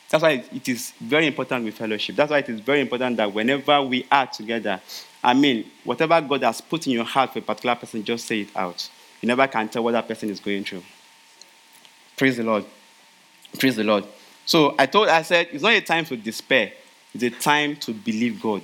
That's 0.09 0.23
why 0.23 0.45
it 0.53 0.69
is 0.69 0.93
very 1.01 1.27
important 1.27 1.65
with 1.65 1.75
fellowship. 1.77 2.17
That's 2.17 2.31
why 2.31 2.39
it 2.39 2.49
is 2.49 2.61
very 2.61 2.81
important 2.81 3.17
that 3.19 3.33
whenever 3.33 3.81
we 3.83 4.07
are 4.11 4.27
together, 4.27 4.81
I 5.23 5.35
mean, 5.35 5.71
whatever 5.85 6.21
God 6.21 6.43
has 6.43 6.61
put 6.61 6.87
in 6.87 6.95
your 6.95 7.05
heart 7.05 7.33
for 7.33 7.39
a 7.39 7.43
particular 7.43 7.77
person, 7.77 8.03
just 8.03 8.27
say 8.27 8.41
it 8.41 8.57
out. 8.57 8.89
You 9.21 9.29
never 9.29 9.47
can 9.47 9.69
tell 9.69 9.85
what 9.85 9.93
that 9.93 10.09
person 10.09 10.31
is 10.31 10.41
going 10.41 10.65
through. 10.65 10.83
Praise 12.17 12.39
the 12.39 12.43
Lord. 12.43 12.65
Praise 13.59 13.77
the 13.77 13.85
Lord. 13.85 14.05
So 14.47 14.75
I 14.79 14.87
told, 14.87 15.09
I 15.09 15.23
said, 15.23 15.49
it's 15.53 15.63
not 15.63 15.73
a 15.73 15.81
time 15.81 16.05
to 16.07 16.17
despair. 16.17 16.73
It's 17.15 17.25
a 17.25 17.31
time 17.31 17.77
to 17.77 17.93
believe 17.93 18.41
God 18.41 18.63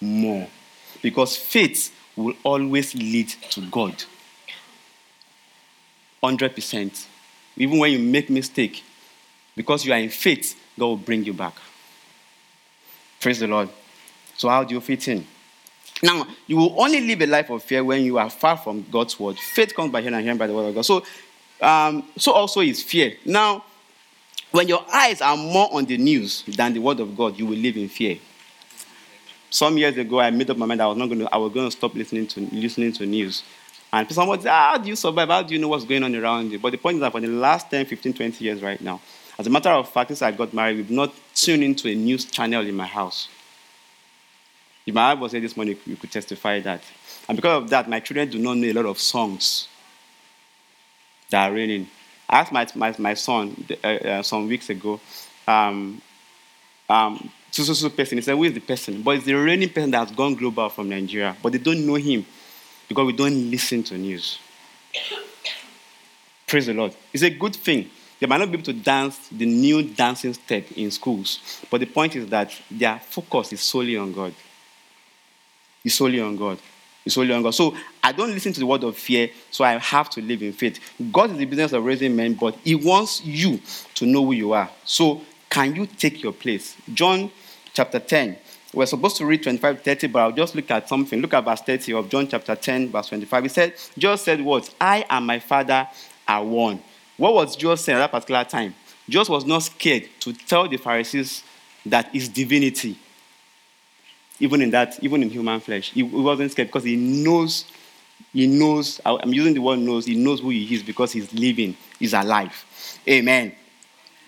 more. 0.00 0.46
Because 1.02 1.36
faith 1.36 1.94
will 2.16 2.34
always 2.42 2.94
lead 2.94 3.28
to 3.50 3.60
God. 3.70 4.04
100%. 6.22 7.06
Even 7.56 7.78
when 7.78 7.92
you 7.92 7.98
make 7.98 8.30
mistake, 8.30 8.82
because 9.56 9.84
you 9.84 9.92
are 9.92 9.98
in 9.98 10.08
faith, 10.08 10.58
God 10.78 10.86
will 10.86 10.96
bring 10.96 11.24
you 11.24 11.32
back. 11.32 11.54
Praise 13.20 13.40
the 13.40 13.46
Lord. 13.46 13.68
So 14.36 14.48
how 14.48 14.64
do 14.64 14.74
you 14.74 14.80
fit 14.80 15.08
in? 15.08 15.26
Now, 16.02 16.26
you 16.46 16.56
will 16.56 16.80
only 16.80 17.00
live 17.00 17.22
a 17.22 17.26
life 17.26 17.50
of 17.50 17.62
fear 17.64 17.82
when 17.82 18.02
you 18.02 18.18
are 18.18 18.30
far 18.30 18.56
from 18.56 18.86
God's 18.90 19.18
word. 19.18 19.36
Faith 19.36 19.74
comes 19.74 19.90
by 19.90 20.00
hearing 20.00 20.14
and 20.14 20.22
hearing 20.22 20.38
by 20.38 20.46
the 20.46 20.54
word 20.54 20.68
of 20.68 20.74
God. 20.76 20.84
So, 20.84 21.04
um, 21.60 22.04
so 22.16 22.32
also 22.32 22.60
is 22.60 22.82
fear. 22.82 23.16
Now, 23.24 23.64
when 24.50 24.68
your 24.68 24.84
eyes 24.92 25.20
are 25.20 25.36
more 25.36 25.68
on 25.72 25.84
the 25.84 25.96
news 25.98 26.42
than 26.44 26.72
the 26.72 26.80
word 26.80 27.00
of 27.00 27.16
God, 27.16 27.38
you 27.38 27.46
will 27.46 27.58
live 27.58 27.76
in 27.76 27.88
fear. 27.88 28.18
Some 29.50 29.78
years 29.78 29.96
ago, 29.96 30.20
I 30.20 30.30
made 30.30 30.50
up 30.50 30.56
my 30.56 30.66
mind 30.66 30.82
I 30.82 30.86
was 30.86 30.96
not 30.96 31.06
going 31.06 31.20
to, 31.20 31.34
I 31.34 31.38
was 31.38 31.52
going 31.52 31.70
to 31.70 31.76
stop 31.76 31.94
listening 31.94 32.26
to 32.28 32.40
listening 32.52 32.92
to 32.92 33.06
news. 33.06 33.42
And 33.92 34.10
someone 34.12 34.40
said, 34.40 34.50
How 34.50 34.76
do 34.76 34.88
you 34.88 34.96
survive? 34.96 35.28
How 35.28 35.42
do 35.42 35.54
you 35.54 35.60
know 35.60 35.68
what's 35.68 35.84
going 35.84 36.02
on 36.02 36.14
around 36.14 36.50
you? 36.50 36.58
But 36.58 36.72
the 36.72 36.78
point 36.78 36.96
is 36.96 37.00
that 37.00 37.12
for 37.12 37.20
the 37.20 37.28
last 37.28 37.70
10, 37.70 37.86
15, 37.86 38.12
20 38.12 38.44
years 38.44 38.62
right 38.62 38.80
now, 38.80 39.00
as 39.38 39.46
a 39.46 39.50
matter 39.50 39.70
of 39.70 39.88
fact, 39.88 40.08
since 40.08 40.20
I 40.20 40.32
got 40.32 40.52
married, 40.52 40.76
we've 40.76 40.90
not 40.90 41.14
tuned 41.34 41.62
into 41.62 41.88
a 41.88 41.94
news 41.94 42.24
channel 42.26 42.66
in 42.66 42.74
my 42.74 42.86
house. 42.86 43.28
If 44.84 44.94
my 44.94 45.14
wife 45.14 45.20
was 45.20 45.32
here 45.32 45.40
this 45.40 45.56
morning, 45.56 45.76
you 45.86 45.96
could 45.96 46.10
testify 46.10 46.60
that. 46.60 46.82
And 47.28 47.36
because 47.36 47.62
of 47.62 47.70
that, 47.70 47.88
my 47.88 48.00
children 48.00 48.28
do 48.28 48.38
not 48.38 48.56
know 48.56 48.68
a 48.68 48.72
lot 48.72 48.86
of 48.86 48.98
songs. 48.98 49.68
that 51.30 51.50
are 51.50 51.54
reigning. 51.54 51.88
I 52.28 52.40
asked 52.40 52.52
my, 52.52 52.66
my, 52.74 52.94
my 52.98 53.14
son 53.14 53.64
uh, 53.82 53.86
uh, 53.86 54.22
some 54.22 54.46
weeks 54.48 54.68
ago, 54.70 55.00
um, 55.46 56.02
um, 56.88 57.30
so 57.50 57.88
person, 57.90 58.18
he 58.18 58.22
said, 58.22 58.36
who 58.36 58.44
is 58.44 58.52
the 58.52 58.60
person? 58.60 59.02
But 59.02 59.16
it's 59.16 59.24
the 59.24 59.34
reigning 59.34 59.70
person 59.70 59.90
that 59.92 60.08
has 60.08 60.16
gone 60.16 60.34
global 60.34 60.68
from 60.68 60.88
Nigeria, 60.88 61.36
but 61.42 61.52
they 61.52 61.58
don't 61.58 61.86
know 61.86 61.94
him 61.94 62.24
because 62.88 63.06
we 63.06 63.12
don't 63.12 63.50
listen 63.50 63.82
to 63.84 63.98
news. 63.98 64.38
Praise 66.46 66.66
the 66.66 66.74
Lord. 66.74 66.94
It's 67.12 67.22
a 67.22 67.30
good 67.30 67.56
thing. 67.56 67.90
They 68.20 68.26
might 68.26 68.38
not 68.38 68.48
be 68.48 68.54
able 68.54 68.64
to 68.64 68.72
dance 68.72 69.28
the 69.28 69.46
new 69.46 69.82
dancing 69.82 70.34
step 70.34 70.72
in 70.72 70.90
schools, 70.90 71.62
but 71.70 71.80
the 71.80 71.86
point 71.86 72.16
is 72.16 72.26
that 72.28 72.52
their 72.70 72.98
focus 72.98 73.52
is 73.52 73.60
solely 73.60 73.96
on 73.96 74.12
God. 74.12 74.34
It's 75.84 75.94
solely 75.94 76.20
on 76.20 76.36
God. 76.36 76.58
On 77.16 77.42
God. 77.42 77.54
So 77.54 77.74
I 78.02 78.12
don't 78.12 78.30
listen 78.30 78.52
to 78.52 78.60
the 78.60 78.66
word 78.66 78.84
of 78.84 78.96
fear, 78.96 79.30
so 79.50 79.64
I 79.64 79.78
have 79.78 80.10
to 80.10 80.20
live 80.20 80.42
in 80.42 80.52
faith. 80.52 80.78
God 81.12 81.30
is 81.30 81.38
the 81.38 81.44
business 81.44 81.72
of 81.72 81.84
raising 81.84 82.14
men, 82.14 82.34
but 82.34 82.56
He 82.64 82.74
wants 82.74 83.24
you 83.24 83.60
to 83.94 84.06
know 84.06 84.24
who 84.24 84.32
you 84.32 84.52
are. 84.52 84.70
So 84.84 85.22
can 85.50 85.74
you 85.74 85.86
take 85.86 86.22
your 86.22 86.32
place? 86.32 86.76
John 86.92 87.30
chapter 87.72 87.98
10. 87.98 88.36
We're 88.74 88.86
supposed 88.86 89.16
to 89.16 89.26
read 89.26 89.42
25 89.42 89.82
30, 89.82 90.06
but 90.08 90.18
I'll 90.18 90.32
just 90.32 90.54
look 90.54 90.70
at 90.70 90.88
something. 90.88 91.20
Look 91.20 91.32
at 91.32 91.44
verse 91.44 91.62
30 91.62 91.94
of 91.94 92.08
John 92.10 92.28
chapter 92.28 92.54
10, 92.54 92.90
verse 92.90 93.08
25. 93.08 93.42
He 93.42 93.48
said, 93.48 93.74
Jesus 93.96 94.22
said 94.22 94.40
what? 94.42 94.72
I 94.80 95.06
and 95.08 95.26
my 95.26 95.38
Father 95.38 95.88
are 96.26 96.44
one. 96.44 96.82
What 97.16 97.34
was 97.34 97.56
Jesus 97.56 97.82
saying 97.82 97.96
at 97.98 98.00
that 98.00 98.10
particular 98.12 98.44
time? 98.44 98.74
Jesus 99.08 99.28
was 99.28 99.46
not 99.46 99.62
scared 99.62 100.08
to 100.20 100.32
tell 100.32 100.68
the 100.68 100.76
Pharisees 100.76 101.42
that 101.86 102.12
his 102.12 102.28
divinity, 102.28 102.98
even 104.40 104.62
in 104.62 104.70
that, 104.70 105.02
even 105.02 105.22
in 105.22 105.30
human 105.30 105.60
flesh, 105.60 105.90
he 105.92 106.02
wasn't 106.02 106.52
scared 106.52 106.68
because 106.68 106.84
he 106.84 106.96
knows, 106.96 107.64
he 108.32 108.46
knows, 108.46 109.00
I'm 109.04 109.32
using 109.32 109.54
the 109.54 109.60
word 109.60 109.78
knows, 109.78 110.06
he 110.06 110.14
knows 110.14 110.40
who 110.40 110.50
he 110.50 110.74
is 110.74 110.82
because 110.82 111.12
he's 111.12 111.32
living, 111.32 111.76
he's 111.98 112.14
alive. 112.14 112.64
Amen. 113.08 113.52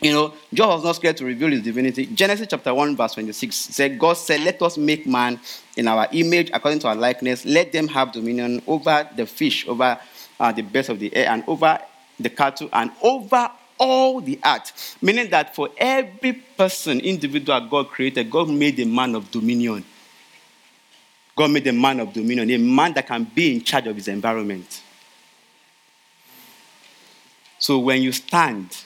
You 0.01 0.13
know, 0.13 0.35
God 0.55 0.77
was 0.77 0.85
not 0.85 0.97
scared 0.97 1.19
to 1.19 1.27
reveal 1.27 1.51
his 1.51 1.63
divinity. 1.63 2.07
Genesis 2.07 2.47
chapter 2.49 2.73
1, 2.73 2.97
verse 2.97 3.13
26 3.13 3.55
said, 3.55 3.99
God 3.99 4.15
said, 4.15 4.41
Let 4.41 4.61
us 4.63 4.79
make 4.79 5.07
man 5.07 5.39
in 5.77 5.87
our 5.87 6.09
image, 6.13 6.51
according 6.55 6.81
to 6.81 6.89
our 6.89 6.95
likeness. 6.95 7.45
Let 7.45 7.73
them 7.73 7.87
have 7.89 8.13
dominion 8.13 8.63
over 8.67 9.07
the 9.15 9.27
fish, 9.27 9.69
over 9.69 9.99
uh, 10.39 10.53
the 10.53 10.63
birds 10.63 10.89
of 10.89 11.01
the 11.01 11.15
air, 11.15 11.29
and 11.29 11.45
over 11.47 11.79
the 12.19 12.31
cattle, 12.31 12.71
and 12.73 12.91
over 13.03 13.51
all 13.79 14.23
the 14.23 14.39
earth. 14.43 14.97
Meaning 15.03 15.29
that 15.31 15.55
for 15.55 15.69
every 15.77 16.33
person, 16.33 17.01
individual 17.01 17.61
God 17.69 17.89
created, 17.89 18.31
God 18.31 18.49
made 18.49 18.81
a 18.81 18.87
man 18.87 19.15
of 19.15 19.31
dominion. 19.31 19.85
God 21.41 21.53
made 21.53 21.67
a 21.69 21.73
man 21.73 22.01
of 22.01 22.13
dominion, 22.13 22.51
a 22.51 22.59
man 22.59 22.93
that 22.93 23.07
can 23.07 23.25
be 23.25 23.55
in 23.55 23.63
charge 23.63 23.87
of 23.87 23.97
his 23.97 24.09
environment. 24.09 24.83
So 27.59 27.79
when 27.79 28.03
you 28.03 28.13
stand, 28.13 28.77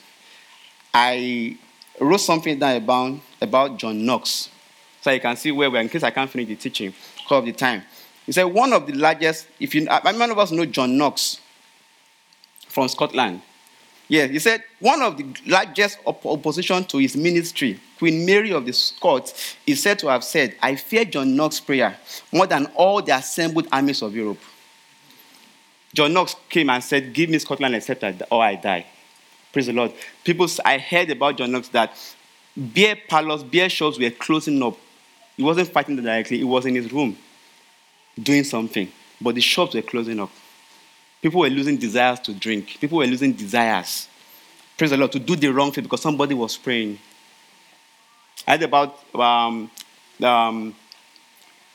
I 0.93 1.57
wrote 1.99 2.21
something 2.21 2.57
down 2.57 2.77
about, 2.77 3.19
about 3.41 3.77
John 3.77 4.05
Knox. 4.05 4.47
So 5.01 5.11
you 5.11 5.19
can 5.19 5.35
see 5.35 5.51
where 5.51 5.69
we're, 5.69 5.81
in 5.81 5.89
case 5.89 6.03
I 6.03 6.11
can't 6.11 6.31
finish 6.31 6.47
the 6.47 6.55
teaching 6.55 6.93
because 7.17 7.39
of 7.39 7.45
the 7.45 7.51
time. 7.51 7.83
He 8.25 8.31
said, 8.31 8.45
one 8.45 8.71
of 8.71 8.87
the 8.87 8.93
largest, 8.93 9.47
if 9.59 9.75
you, 9.75 9.85
many 10.05 10.31
of 10.31 10.39
us 10.39 10.51
know 10.51 10.65
John 10.65 10.97
Knox 10.97 11.41
from 12.69 12.87
Scotland. 12.87 13.41
Yes, 14.07 14.29
he 14.29 14.39
said 14.39 14.63
one 14.79 15.01
of 15.01 15.17
the 15.17 15.25
largest 15.47 15.97
op- 16.05 16.25
opposition 16.25 16.83
to 16.85 16.97
his 16.97 17.15
ministry, 17.17 17.79
Queen 17.97 18.25
Mary 18.25 18.51
of 18.51 18.65
the 18.65 18.73
Scots, 18.73 19.55
is 19.65 19.81
said 19.81 19.97
to 19.99 20.07
have 20.07 20.23
said, 20.23 20.55
I 20.61 20.75
fear 20.75 21.05
John 21.05 21.35
Knox's 21.35 21.61
prayer 21.61 21.97
more 22.31 22.45
than 22.45 22.67
all 22.75 23.01
the 23.01 23.15
assembled 23.15 23.67
armies 23.71 24.01
of 24.01 24.15
Europe. 24.15 24.39
John 25.93 26.13
Knox 26.13 26.35
came 26.49 26.69
and 26.69 26.83
said, 26.83 27.13
Give 27.13 27.29
me 27.29 27.39
Scotland 27.39 27.73
except 27.73 28.03
I, 28.03 28.15
or 28.29 28.43
I 28.43 28.55
die. 28.55 28.85
Praise 29.51 29.67
the 29.67 29.73
Lord. 29.73 29.93
People, 30.23 30.47
I 30.63 30.77
heard 30.77 31.09
about 31.09 31.37
John 31.37 31.51
Knox 31.51 31.69
that 31.69 31.97
beer 32.73 32.97
parlors, 33.07 33.43
beer 33.43 33.69
shops 33.69 33.97
were 33.97 34.11
closing 34.11 34.61
up. 34.61 34.77
He 35.37 35.43
wasn't 35.43 35.69
fighting 35.69 35.95
directly, 35.95 36.37
he 36.37 36.43
was 36.43 36.65
in 36.65 36.75
his 36.75 36.91
room 36.91 37.17
doing 38.21 38.43
something, 38.43 38.91
but 39.19 39.35
the 39.35 39.41
shops 39.41 39.73
were 39.73 39.81
closing 39.81 40.19
up. 40.19 40.29
People 41.25 41.41
were 41.41 41.49
losing 41.49 41.75
desires 41.75 42.19
to 42.19 42.35
drink. 42.35 42.77
People 42.79 42.99
were 42.99 43.07
losing 43.07 43.33
desires, 43.33 44.07
praise 44.77 44.91
the 44.91 44.97
Lord, 44.97 45.11
to 45.11 45.17
do 45.17 45.35
the 45.35 45.47
wrong 45.51 45.71
thing 45.71 45.83
because 45.83 46.03
somebody 46.03 46.35
was 46.35 46.55
praying. 46.55 46.99
I 48.47 48.51
heard 48.51 48.61
about 48.61 48.99
um, 49.15 49.71
um, 50.21 50.75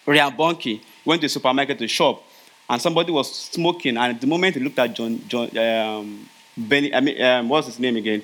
Ryan 0.06 0.36
Bonnke 0.36 0.80
went 1.04 1.20
to 1.22 1.24
the 1.24 1.28
supermarket 1.28 1.80
to 1.80 1.88
shop, 1.88 2.22
and 2.68 2.80
somebody 2.80 3.10
was 3.10 3.34
smoking. 3.34 3.96
And 3.96 4.14
at 4.14 4.20
the 4.20 4.26
moment 4.28 4.54
he 4.54 4.60
looked 4.60 4.78
at 4.78 4.94
John, 4.94 5.20
John 5.26 5.58
um, 5.58 6.28
Benny, 6.56 6.94
I 6.94 7.00
mean, 7.00 7.20
um, 7.20 7.48
what's 7.48 7.66
his 7.66 7.80
name 7.80 7.96
again? 7.96 8.22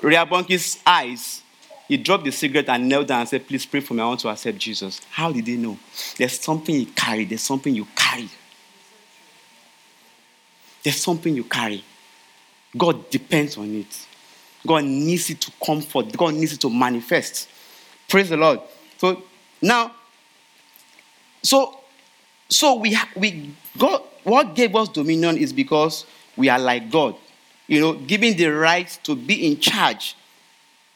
Ryan 0.00 0.28
Bonnke's 0.28 0.80
eyes. 0.86 1.42
He 1.88 1.96
dropped 1.96 2.26
the 2.26 2.30
cigarette 2.30 2.68
and 2.68 2.88
knelt 2.88 3.08
down 3.08 3.18
and 3.18 3.28
said, 3.28 3.44
Please 3.48 3.66
pray 3.66 3.80
for 3.80 3.94
me. 3.94 4.02
I 4.02 4.06
want 4.06 4.20
to 4.20 4.28
accept 4.28 4.56
Jesus. 4.58 5.00
How 5.10 5.32
did 5.32 5.48
he 5.48 5.56
know? 5.56 5.76
There's 6.16 6.38
something 6.38 6.76
you 6.76 6.86
carry. 6.86 7.24
There's 7.24 7.42
something 7.42 7.74
you 7.74 7.88
carry. 7.96 8.28
There's 10.82 10.96
something 10.96 11.34
you 11.34 11.44
carry. 11.44 11.84
God 12.76 13.10
depends 13.10 13.56
on 13.56 13.74
it. 13.74 14.06
God 14.66 14.84
needs 14.84 15.30
it 15.30 15.40
to 15.42 15.52
comfort. 15.64 16.16
God 16.16 16.34
needs 16.34 16.52
it 16.52 16.60
to 16.60 16.70
manifest. 16.70 17.48
Praise 18.08 18.28
the 18.28 18.36
Lord. 18.36 18.60
So 18.98 19.22
now, 19.60 19.92
so 21.42 21.78
so 22.48 22.74
we 22.74 22.96
we 23.16 23.54
God 23.76 24.02
what 24.24 24.54
gave 24.54 24.74
us 24.76 24.88
dominion 24.88 25.36
is 25.36 25.52
because 25.52 26.06
we 26.36 26.48
are 26.48 26.58
like 26.58 26.90
God. 26.90 27.16
You 27.66 27.80
know, 27.80 27.94
giving 27.94 28.36
the 28.36 28.48
right 28.48 28.88
to 29.04 29.16
be 29.16 29.46
in 29.46 29.58
charge. 29.58 30.16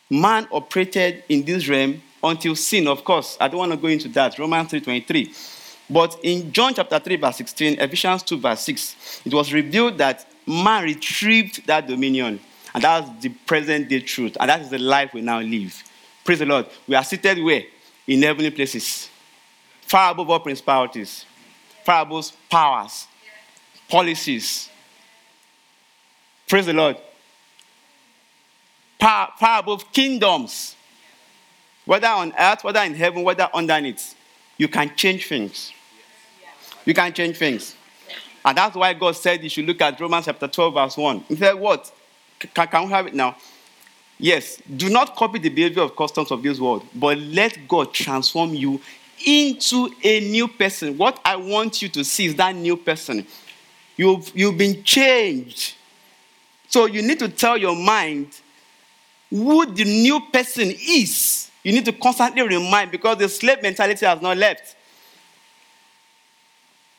Man 0.08 0.46
operated 0.52 1.24
in 1.28 1.44
this 1.44 1.68
realm 1.68 2.02
until 2.22 2.54
sin, 2.54 2.86
of 2.86 3.02
course. 3.02 3.36
I 3.40 3.48
don't 3.48 3.58
want 3.58 3.72
to 3.72 3.78
go 3.78 3.88
into 3.88 4.08
that. 4.10 4.38
Romans 4.38 4.70
3:23. 4.70 5.55
But 5.88 6.18
in 6.22 6.52
John 6.52 6.74
chapter 6.74 6.98
3, 6.98 7.16
verse 7.16 7.36
16, 7.36 7.80
Ephesians 7.80 8.22
2, 8.24 8.38
verse 8.38 8.60
6, 8.60 9.22
it 9.24 9.34
was 9.34 9.52
revealed 9.52 9.98
that 9.98 10.26
man 10.46 10.84
retrieved 10.84 11.66
that 11.66 11.86
dominion. 11.86 12.40
And 12.74 12.82
that's 12.82 13.22
the 13.22 13.28
present 13.28 13.88
day 13.88 14.00
truth. 14.00 14.36
And 14.38 14.50
that 14.50 14.60
is 14.60 14.68
the 14.70 14.78
life 14.78 15.14
we 15.14 15.22
now 15.22 15.40
live. 15.40 15.82
Praise 16.24 16.40
the 16.40 16.46
Lord. 16.46 16.66
We 16.86 16.94
are 16.94 17.04
seated 17.04 17.42
where? 17.42 17.62
In 18.06 18.22
heavenly 18.22 18.50
places. 18.50 19.08
Far 19.82 20.10
above 20.10 20.28
all 20.28 20.40
principalities, 20.40 21.24
far 21.84 22.02
above 22.02 22.32
powers, 22.50 23.06
policies. 23.88 24.68
Praise 26.48 26.66
the 26.66 26.72
Lord. 26.72 26.96
Far, 28.98 29.32
far 29.38 29.60
above 29.60 29.92
kingdoms, 29.92 30.74
whether 31.84 32.08
on 32.08 32.32
earth, 32.36 32.64
whether 32.64 32.80
in 32.80 32.94
heaven, 32.94 33.22
whether 33.22 33.48
underneath. 33.54 34.16
You 34.56 34.68
can 34.68 34.94
change 34.96 35.26
things. 35.26 35.72
You 36.84 36.94
can 36.94 37.12
change 37.12 37.36
things. 37.36 37.74
And 38.44 38.56
that's 38.56 38.76
why 38.76 38.94
God 38.94 39.16
said 39.16 39.42
you 39.42 39.50
should 39.50 39.66
look 39.66 39.80
at 39.82 40.00
Romans 40.00 40.26
chapter 40.26 40.46
12, 40.46 40.74
verse 40.74 40.96
1. 40.96 41.20
He 41.28 41.36
said, 41.36 41.54
What? 41.54 41.92
Can, 42.38 42.68
can 42.68 42.84
we 42.84 42.90
have 42.90 43.06
it 43.06 43.14
now? 43.14 43.36
Yes, 44.18 44.62
do 44.76 44.88
not 44.88 45.14
copy 45.14 45.38
the 45.38 45.48
behavior 45.50 45.82
of 45.82 45.94
customs 45.94 46.30
of 46.30 46.42
this 46.42 46.58
world, 46.58 46.86
but 46.94 47.18
let 47.18 47.58
God 47.68 47.92
transform 47.92 48.54
you 48.54 48.80
into 49.26 49.90
a 50.02 50.20
new 50.20 50.48
person. 50.48 50.96
What 50.96 51.20
I 51.24 51.36
want 51.36 51.82
you 51.82 51.88
to 51.90 52.04
see 52.04 52.26
is 52.26 52.34
that 52.36 52.54
new 52.54 52.76
person. 52.76 53.26
You've, 53.96 54.30
you've 54.34 54.56
been 54.56 54.82
changed. 54.84 55.74
So 56.68 56.86
you 56.86 57.02
need 57.02 57.18
to 57.18 57.28
tell 57.28 57.56
your 57.56 57.76
mind 57.76 58.28
who 59.30 59.66
the 59.66 59.84
new 59.84 60.20
person 60.32 60.70
is. 60.70 61.50
You 61.66 61.72
need 61.72 61.84
to 61.86 61.92
constantly 61.92 62.42
remind 62.42 62.92
because 62.92 63.18
the 63.18 63.28
slave 63.28 63.60
mentality 63.60 64.06
has 64.06 64.22
not 64.22 64.36
left. 64.36 64.76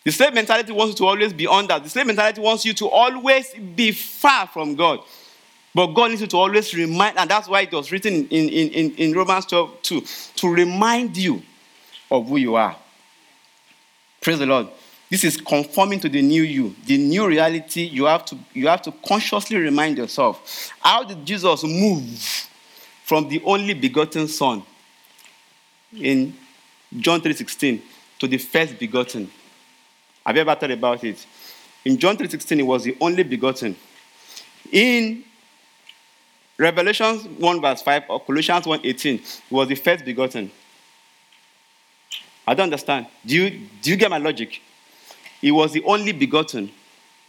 The 0.03 0.11
slave 0.11 0.33
mentality 0.33 0.73
wants 0.73 0.91
you 0.91 0.97
to 0.97 1.05
always 1.05 1.31
be 1.31 1.47
under. 1.47 1.79
The 1.79 1.87
slave 1.87 2.05
mentality 2.05 2.41
wants 2.41 2.65
you 2.65 2.73
to 2.73 2.89
always 2.89 3.53
be 3.53 3.93
far 3.93 4.45
from 4.45 4.75
God. 4.75 4.99
But 5.73 5.87
God 5.93 6.09
needs 6.09 6.19
you 6.19 6.27
to 6.27 6.35
always 6.35 6.73
remind, 6.73 7.17
and 7.17 7.29
that's 7.29 7.47
why 7.47 7.61
it 7.61 7.71
was 7.71 7.93
written 7.93 8.27
in, 8.27 8.49
in, 8.49 8.69
in, 8.71 8.95
in 8.95 9.13
Romans 9.13 9.45
12 9.45 9.81
2, 9.83 10.01
to 10.35 10.53
remind 10.53 11.15
you 11.15 11.41
of 12.11 12.27
who 12.27 12.35
you 12.35 12.55
are. 12.55 12.75
Praise 14.19 14.39
the 14.39 14.45
Lord. 14.45 14.67
This 15.09 15.23
is 15.23 15.37
conforming 15.37 16.01
to 16.01 16.09
the 16.09 16.21
new 16.21 16.43
you, 16.43 16.75
the 16.85 16.97
new 16.97 17.25
reality. 17.25 17.83
You 17.83 18.03
have 18.03 18.25
to, 18.25 18.37
you 18.53 18.67
have 18.67 18.81
to 18.81 18.91
consciously 18.91 19.55
remind 19.55 19.97
yourself. 19.97 20.73
How 20.81 21.05
did 21.05 21.25
Jesus 21.25 21.63
move 21.63 22.49
from 23.07 23.29
the 23.29 23.41
only 23.45 23.73
begotten 23.73 24.27
Son 24.27 24.61
in 25.93 26.33
John 26.99 27.21
3:16 27.21 27.81
to 28.19 28.27
the 28.27 28.37
first 28.37 28.77
begotten? 28.77 29.31
Have 30.25 30.35
you 30.35 30.41
ever 30.41 30.55
thought 30.55 30.71
about 30.71 31.01
it? 31.05 31.25
In 31.85 31.97
John 31.97 32.17
3:16, 32.17 32.59
it 32.59 32.63
was 32.63 32.83
the 32.83 32.97
only 32.99 33.23
begotten. 33.23 33.77
In 34.73 35.23
Revelation 36.57 37.17
1 37.39 37.61
verse 37.61 37.81
5 37.81 38.03
or 38.09 38.19
Colossians 38.19 38.65
1:18, 38.65 39.15
it 39.15 39.41
was 39.49 39.69
the 39.69 39.75
first 39.75 40.03
begotten. 40.03 40.51
I 42.45 42.55
don't 42.55 42.65
understand. 42.65 43.07
Do 43.25 43.35
you, 43.35 43.67
do 43.81 43.89
you 43.89 43.95
get 43.95 44.09
my 44.09 44.17
logic? 44.17 44.61
He 45.39 45.49
was 45.49 45.71
the 45.71 45.83
only 45.85 46.11
begotten. 46.11 46.73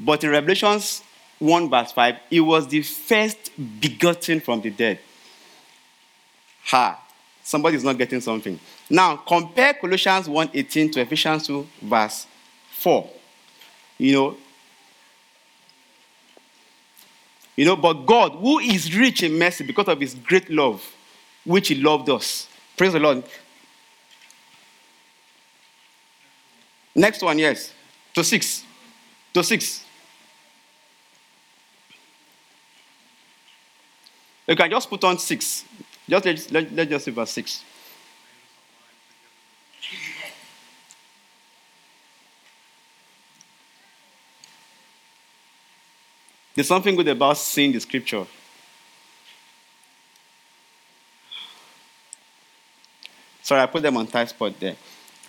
But 0.00 0.24
in 0.24 0.30
Revelations 0.30 1.04
1, 1.38 1.70
verse 1.70 1.92
5, 1.92 2.16
he 2.30 2.40
was 2.40 2.66
the 2.66 2.82
first 2.82 3.50
begotten 3.80 4.40
from 4.40 4.60
the 4.60 4.70
dead. 4.70 4.98
Ha! 6.68 7.02
Somebody's 7.42 7.82
not 7.82 7.96
getting 7.96 8.20
something. 8.20 8.60
Now, 8.90 9.16
compare 9.16 9.72
Colossians 9.72 10.28
1:18 10.28 10.92
to 10.92 11.00
Ephesians 11.00 11.46
2, 11.46 11.66
verse 11.80 12.26
4. 12.72 13.08
You 13.96 14.12
know, 14.12 14.36
you 17.56 17.64
know, 17.64 17.74
but 17.74 18.04
God, 18.04 18.32
who 18.32 18.58
is 18.58 18.94
rich 18.94 19.22
in 19.22 19.38
mercy 19.38 19.64
because 19.64 19.88
of 19.88 19.98
his 19.98 20.14
great 20.14 20.50
love, 20.50 20.84
which 21.44 21.68
he 21.68 21.74
loved 21.74 22.10
us. 22.10 22.46
Praise 22.76 22.92
the 22.92 23.00
Lord. 23.00 23.24
Next 26.94 27.22
one, 27.22 27.38
yes. 27.38 27.72
To 28.14 28.22
six. 28.22 28.62
To 29.32 29.42
six. 29.42 29.84
You 34.46 34.54
can 34.54 34.70
just 34.70 34.88
put 34.88 35.02
on 35.04 35.18
six. 35.18 35.64
Just 36.08 36.24
let, 36.24 36.50
let, 36.50 36.72
let's 36.72 36.90
just 36.90 37.04
see 37.04 37.10
verse 37.10 37.30
six. 37.30 37.64
There's 46.54 46.66
something 46.66 46.96
good 46.96 47.06
about 47.08 47.36
seeing 47.36 47.70
the 47.72 47.78
scripture. 47.78 48.26
Sorry, 53.42 53.62
I 53.62 53.66
put 53.66 53.82
them 53.82 53.96
on 53.96 54.06
tight 54.06 54.28
spot 54.28 54.58
there. 54.58 54.74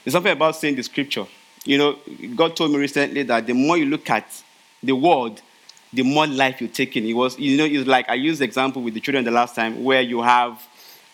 There's 0.03 0.13
something 0.13 0.31
about 0.31 0.55
seeing 0.55 0.75
the 0.75 0.83
scripture. 0.83 1.27
You 1.65 1.77
know, 1.77 1.99
God 2.35 2.55
told 2.55 2.71
me 2.71 2.77
recently 2.77 3.23
that 3.23 3.45
the 3.45 3.53
more 3.53 3.77
you 3.77 3.85
look 3.85 4.09
at 4.09 4.43
the 4.81 4.93
word, 4.93 5.41
the 5.91 6.03
more 6.03 6.27
life 6.27 6.61
you 6.61 6.67
take 6.67 6.95
in. 6.95 7.05
It 7.05 7.13
was, 7.13 7.37
you 7.39 7.57
know, 7.57 7.65
it's 7.65 7.87
like 7.87 8.09
I 8.09 8.13
used 8.15 8.41
the 8.41 8.45
example 8.45 8.81
with 8.81 8.93
the 8.93 8.99
children 8.99 9.25
the 9.25 9.31
last 9.31 9.55
time 9.55 9.83
where 9.83 10.01
you 10.01 10.21
have, 10.21 10.61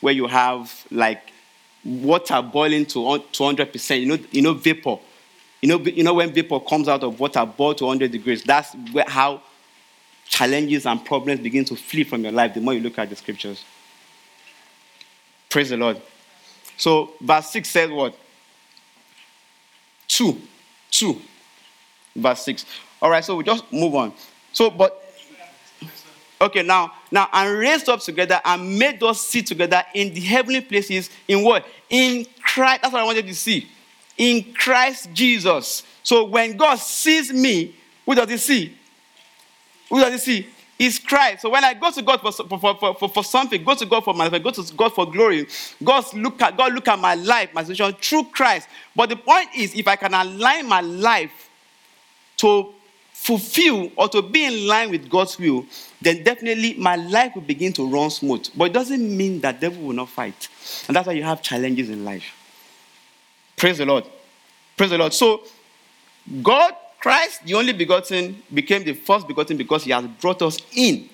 where 0.02 0.14
you 0.14 0.28
have 0.28 0.86
like 0.92 1.32
water 1.84 2.42
boiling 2.42 2.86
to 2.88 3.24
200 3.32 3.72
percent. 3.72 4.02
You 4.02 4.08
know, 4.08 4.18
you 4.32 4.42
know 4.42 4.54
vapor. 4.54 4.98
You 5.62 5.70
know, 5.70 5.80
you 5.80 6.04
know 6.04 6.14
when 6.14 6.34
vapor 6.34 6.60
comes 6.60 6.88
out 6.88 7.04
of 7.04 7.20
water 7.20 7.46
boiled 7.46 7.78
to 7.80 7.86
100 7.86 8.12
degrees. 8.12 8.44
That's 8.44 8.74
where, 8.92 9.06
how 9.08 9.42
challenges 10.28 10.86
and 10.86 11.04
problems 11.06 11.40
begin 11.40 11.66
to 11.66 11.76
flee 11.76 12.04
from 12.04 12.24
your 12.24 12.32
life 12.32 12.54
the 12.54 12.62
more 12.62 12.74
you 12.74 12.82
look 12.82 13.00
at 13.00 13.10
the 13.10 13.16
scriptures. 13.16 13.64
Praise 15.50 15.70
the 15.70 15.78
Lord. 15.78 16.02
So, 16.78 17.14
verse 17.22 17.50
6 17.52 17.70
says 17.70 17.90
what? 17.90 18.18
2. 20.08 20.42
2. 20.92 21.22
Verse 22.16 22.44
6. 22.44 22.66
All 23.02 23.10
right, 23.10 23.24
so 23.24 23.36
we 23.36 23.44
just 23.44 23.72
move 23.72 23.96
on. 23.96 24.14
So, 24.56 24.70
but 24.70 25.06
Okay, 26.42 26.64
now, 26.64 26.92
now, 27.12 27.30
and 27.32 27.58
raised 27.58 27.88
up 27.88 28.02
together 28.02 28.42
and 28.44 28.78
made 28.78 29.02
us 29.02 29.22
sit 29.22 29.48
together 29.48 29.84
in 29.94 30.14
the 30.14 30.20
heavenly 30.20 30.60
places. 30.60 31.10
In 31.28 31.44
what? 31.44 31.66
In 31.90 32.26
Christ. 32.42 32.82
That's 32.82 32.94
what 32.94 33.02
I 33.02 33.06
wanted 33.06 33.26
to 33.28 33.34
see. 33.34 33.68
In 34.18 34.54
Christ 34.54 35.14
Jesus. 35.14 35.84
So 36.04 36.26
when 36.26 36.58
God 36.58 36.78
sees 36.78 37.32
me, 37.32 37.74
who 38.06 38.16
does 38.16 38.30
he 38.30 38.38
see? 38.38 38.78
Who 39.90 40.00
does 40.00 40.12
he 40.12 40.20
see? 40.20 40.48
Is 40.78 41.00
Christ. 41.00 41.44
So 41.44 41.50
when 41.50 41.64
I 41.64 41.74
go 41.74 41.90
to 41.90 42.02
God 42.02 42.20
for, 42.20 42.34
for, 42.34 42.60
for, 42.60 42.96
for, 42.96 43.10
for 43.10 43.24
something, 43.24 43.64
go 43.64 43.74
to 43.74 43.86
God 43.86 44.04
for 44.04 44.14
my 44.14 44.28
life, 44.28 44.44
go 44.44 44.52
to 44.52 44.74
God 44.74 44.94
for 44.94 45.10
glory. 45.10 45.48
God 45.82 46.04
look 46.14 46.42
at 46.42 46.58
God 46.58 46.74
look 46.74 46.90
at 46.90 47.00
my 47.00 47.16
life, 47.16 47.54
my 47.54 47.64
situation 47.64 47.98
through 48.02 48.26
Christ. 48.26 48.68
But 48.94 49.08
the 49.08 49.16
point 49.16 49.50
is, 49.56 49.74
if 49.74 49.88
I 49.88 49.96
can 49.96 50.14
align 50.14 50.68
my 50.68 50.82
life 50.82 51.50
to 52.38 52.74
fulfill 53.26 53.92
or 53.96 54.08
to 54.08 54.22
be 54.22 54.46
in 54.46 54.68
line 54.68 54.92
with 54.92 55.10
God's 55.10 55.40
will, 55.40 55.66
then 56.00 56.24
definitely 56.24 56.76
my 56.76 56.96
life 56.96 57.34
will 57.34 57.42
begin 57.42 57.74
to 57.74 57.90
run 57.90 58.12
smooth. 58.12 58.48
But 58.56 58.66
it 58.66 58.74
doesn't 58.74 59.18
mean 59.18 59.42
that 59.42 59.60
devil 59.60 59.82
will 59.82 59.96
not 59.96 60.10
fight. 60.10 60.48
And 60.88 60.96
that's 60.96 61.08
why 61.08 61.14
you 61.14 61.24
have 61.24 61.42
challenges 61.42 61.90
in 61.90 62.06
life. 62.06 62.24
Praise 63.58 63.80
the 63.80 63.86
Lord. 63.86 64.04
Praise 64.78 64.92
the 64.92 65.00
Lord. 65.00 65.12
So 65.12 65.42
God 66.44 66.76
Christ, 67.00 67.46
the 67.46 67.56
only 67.56 67.74
begotten, 67.74 68.44
became 68.54 68.84
the 68.84 68.94
first 68.94 69.28
begotten 69.28 69.58
because 69.58 69.84
he 69.84 69.92
has 69.92 70.06
brought 70.06 70.44
us 70.44 70.60
in 70.76 71.10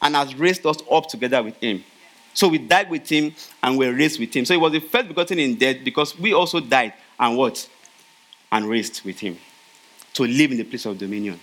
and 0.00 0.16
has 0.16 0.34
raised 0.34 0.64
us 0.64 0.78
up 0.90 1.06
together 1.08 1.42
with 1.42 1.56
him. 1.56 1.84
So 2.32 2.48
we 2.48 2.58
died 2.58 2.88
with 2.88 3.06
him 3.06 3.34
and 3.62 3.76
we're 3.76 3.94
raised 3.94 4.18
with 4.18 4.34
him. 4.34 4.46
So 4.46 4.54
he 4.54 4.58
was 4.58 4.72
the 4.72 4.80
first 4.80 5.08
begotten 5.08 5.38
in 5.38 5.56
death 5.56 5.76
because 5.84 6.18
we 6.18 6.32
also 6.32 6.60
died 6.60 6.94
and 7.20 7.36
what? 7.36 7.68
And 8.50 8.66
raised 8.66 9.04
with 9.04 9.20
him 9.20 9.36
to 10.14 10.24
live 10.24 10.52
in 10.52 10.58
the 10.58 10.64
place 10.64 10.86
of 10.86 10.98
dominion. 10.98 11.38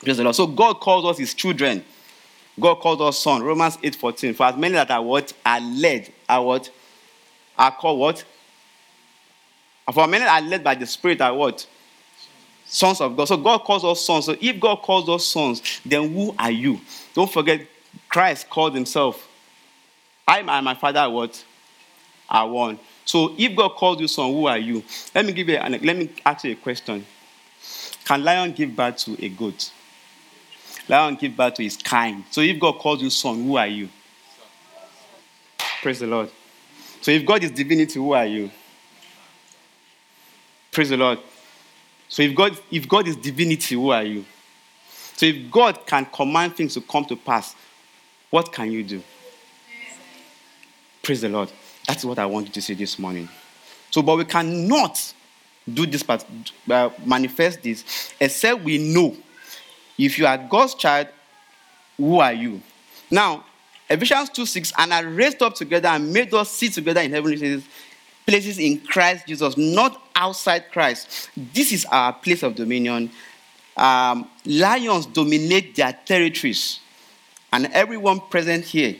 Praise 0.00 0.16
the 0.16 0.24
Lord. 0.24 0.36
So 0.36 0.46
God 0.46 0.74
calls 0.74 1.04
us 1.04 1.18
his 1.18 1.34
children. 1.34 1.84
God 2.58 2.76
calls 2.76 3.00
us 3.00 3.18
son. 3.18 3.42
Romans 3.42 3.76
8:14. 3.82 4.34
For 4.34 4.46
as 4.46 4.56
many 4.56 4.74
that 4.74 4.90
are 4.90 5.02
what? 5.02 5.32
Are 5.44 5.60
led, 5.60 6.12
are 6.28 6.42
what? 6.42 6.70
Are 7.58 7.70
called 7.70 7.98
what? 7.98 8.24
For 9.92 10.06
many 10.06 10.24
are 10.24 10.40
led 10.40 10.62
by 10.62 10.74
the 10.74 10.86
Spirit 10.86 11.20
are 11.20 11.34
what? 11.34 11.66
Sons 12.64 13.00
of 13.00 13.16
God. 13.16 13.24
So 13.24 13.36
God 13.36 13.58
calls 13.58 13.84
us 13.84 14.04
sons. 14.04 14.26
So 14.26 14.36
if 14.40 14.60
God 14.60 14.76
calls 14.76 15.08
us 15.08 15.26
sons, 15.26 15.80
then 15.84 16.12
who 16.12 16.34
are 16.38 16.50
you? 16.50 16.80
Don't 17.14 17.30
forget, 17.30 17.66
Christ 18.08 18.48
called 18.48 18.74
himself. 18.74 19.26
I 20.26 20.38
and 20.38 20.64
my 20.64 20.74
father 20.74 21.10
what? 21.10 21.44
Are 22.28 22.48
one. 22.48 22.78
So 23.04 23.34
if 23.36 23.56
God 23.56 23.70
calls 23.70 24.00
you 24.00 24.06
son, 24.06 24.32
who 24.32 24.46
are 24.46 24.58
you? 24.58 24.84
Let 25.12 25.26
me 25.26 25.32
give 25.32 25.48
you 25.48 25.56
an, 25.56 25.72
let 25.72 25.96
me 25.96 26.10
ask 26.24 26.44
you 26.44 26.52
a 26.52 26.54
question. 26.54 27.04
Can 28.10 28.24
lion 28.24 28.50
give 28.50 28.74
birth 28.74 28.96
to 28.96 29.24
a 29.24 29.28
goat? 29.28 29.70
Lion 30.88 31.14
give 31.14 31.36
birth 31.36 31.54
to 31.54 31.62
his 31.62 31.76
kind. 31.76 32.24
So 32.32 32.40
if 32.40 32.58
God 32.58 32.72
calls 32.80 33.00
you 33.00 33.08
son, 33.08 33.44
who 33.44 33.56
are 33.56 33.68
you? 33.68 33.88
Praise 35.80 36.00
the 36.00 36.08
Lord. 36.08 36.28
So 37.02 37.12
if 37.12 37.24
God 37.24 37.44
is 37.44 37.52
divinity, 37.52 38.00
who 38.00 38.10
are 38.10 38.26
you? 38.26 38.50
Praise 40.72 40.88
the 40.88 40.96
Lord. 40.96 41.20
So 42.08 42.22
if 42.22 42.34
God, 42.34 42.58
if 42.72 42.88
God 42.88 43.06
is 43.06 43.14
divinity, 43.14 43.76
who 43.76 43.90
are 43.90 44.02
you? 44.02 44.24
So 45.14 45.26
if 45.26 45.48
God 45.48 45.86
can 45.86 46.04
command 46.06 46.56
things 46.56 46.74
to 46.74 46.80
come 46.80 47.04
to 47.04 47.14
pass, 47.14 47.54
what 48.28 48.52
can 48.52 48.72
you 48.72 48.82
do? 48.82 49.04
Praise 51.00 51.20
the 51.20 51.28
Lord. 51.28 51.52
That's 51.86 52.04
what 52.04 52.18
I 52.18 52.26
want 52.26 52.48
you 52.48 52.52
to 52.54 52.60
see 52.60 52.74
this 52.74 52.98
morning. 52.98 53.28
So, 53.92 54.02
but 54.02 54.18
we 54.18 54.24
cannot 54.24 55.14
do 55.72 55.86
this 55.86 56.02
part, 56.02 56.24
uh, 56.70 56.90
manifest 57.04 57.62
this, 57.62 58.12
except 58.20 58.62
we 58.62 58.78
know 58.78 59.16
if 59.98 60.18
you 60.18 60.26
are 60.26 60.38
God's 60.38 60.74
child, 60.74 61.08
who 61.96 62.20
are 62.20 62.32
you? 62.32 62.60
Now, 63.10 63.44
Ephesians 63.88 64.30
2 64.30 64.46
6, 64.46 64.72
and 64.78 64.94
I 64.94 65.00
raised 65.00 65.42
up 65.42 65.54
together 65.54 65.88
and 65.88 66.12
made 66.12 66.32
us 66.32 66.50
sit 66.50 66.72
together 66.72 67.00
in 67.00 67.10
heavenly 67.10 67.36
places, 67.36 67.64
places 68.26 68.58
in 68.58 68.80
Christ 68.80 69.26
Jesus, 69.26 69.56
not 69.56 70.00
outside 70.14 70.70
Christ. 70.70 71.30
This 71.36 71.72
is 71.72 71.84
our 71.86 72.12
place 72.12 72.42
of 72.42 72.54
dominion. 72.54 73.10
Um, 73.76 74.28
lions 74.44 75.06
dominate 75.06 75.74
their 75.76 75.92
territories, 75.92 76.80
and 77.52 77.66
everyone 77.66 78.20
present 78.20 78.64
here 78.64 78.96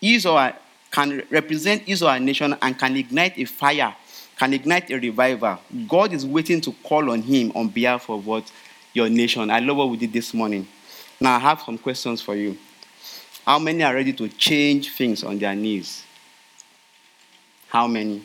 is 0.00 0.26
or 0.26 0.52
can 0.90 1.22
represent 1.30 1.88
is 1.88 2.02
our 2.02 2.18
nation 2.18 2.56
and 2.60 2.78
can 2.78 2.96
ignite 2.96 3.38
a 3.38 3.44
fire, 3.44 3.94
can 4.42 4.54
ignite 4.54 4.90
a 4.90 4.98
revival. 4.98 5.56
God 5.86 6.12
is 6.12 6.26
waiting 6.26 6.60
to 6.62 6.72
call 6.82 7.12
on 7.12 7.22
Him 7.22 7.52
on 7.54 7.68
behalf 7.68 8.10
of 8.10 8.26
what 8.26 8.50
your 8.92 9.08
nation. 9.08 9.48
I 9.52 9.60
love 9.60 9.76
what 9.76 9.88
we 9.88 9.96
did 9.96 10.12
this 10.12 10.34
morning. 10.34 10.66
Now 11.20 11.36
I 11.36 11.38
have 11.38 11.60
some 11.60 11.78
questions 11.78 12.20
for 12.20 12.34
you. 12.34 12.58
How 13.46 13.60
many 13.60 13.84
are 13.84 13.94
ready 13.94 14.12
to 14.14 14.28
change 14.28 14.96
things 14.96 15.22
on 15.22 15.38
their 15.38 15.54
knees? 15.54 16.02
How 17.68 17.86
many? 17.86 18.24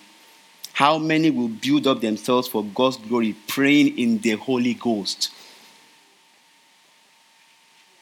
How 0.73 0.97
many 0.97 1.29
will 1.29 1.49
build 1.49 1.85
up 1.85 2.01
themselves 2.01 2.47
for 2.47 2.63
God's 2.63 2.97
glory, 2.97 3.35
praying 3.45 3.99
in 3.99 4.17
the 4.17 4.31
Holy 4.31 4.73
Ghost? 4.73 5.29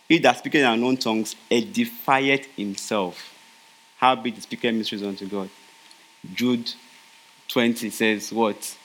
He 0.08 0.20
that 0.20 0.38
speaketh 0.38 0.62
in 0.62 0.68
unknown 0.68 0.96
tongues 0.96 1.36
edifieth 1.52 2.46
himself. 2.56 3.34
How 3.98 4.16
big 4.16 4.36
the 4.36 4.42
speaker 4.42 4.72
mysteries 4.72 5.04
unto 5.04 5.28
God? 5.28 5.50
Jude 6.34 6.74
20 7.50 7.90
says, 7.90 8.32
What? 8.32 8.78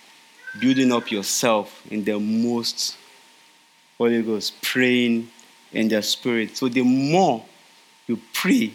Building 0.61 0.93
up 0.93 1.11
yourself 1.11 1.83
in 1.91 2.05
the 2.05 2.19
most 2.19 2.97
Holy 3.99 4.23
Ghost, 4.23 4.61
praying 4.63 5.31
in 5.73 5.89
the 5.89 6.03
Spirit. 6.03 6.57
So 6.57 6.69
the 6.69 6.83
more 6.83 7.45
you 8.07 8.19
pray 8.33 8.73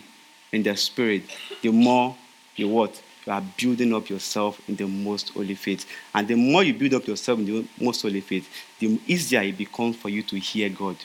in 0.52 0.64
the 0.64 0.76
Spirit, 0.78 1.24
the 1.62 1.72
more 1.72 2.16
you 2.56 2.70
what? 2.70 3.02
You 3.26 3.34
are 3.34 3.44
building 3.58 3.94
up 3.94 4.10
yourself 4.10 4.62
in 4.70 4.76
the 4.76 4.88
most 4.88 5.30
holy 5.30 5.56
faith. 5.56 5.86
And 6.14 6.28
the 6.28 6.36
more 6.36 6.64
you 6.64 6.74
build 6.74 6.94
up 6.94 7.08
yourself 7.08 7.40
in 7.40 7.46
the 7.46 7.68
most 7.82 8.04
holy 8.04 8.22
faith, 8.22 8.48
the 8.80 9.00
easier 9.08 9.42
it 9.42 9.58
becomes 9.58 9.96
for 9.96 10.10
you 10.10 10.22
to 10.24 10.38
hear 10.38 10.70
God. 10.70 10.96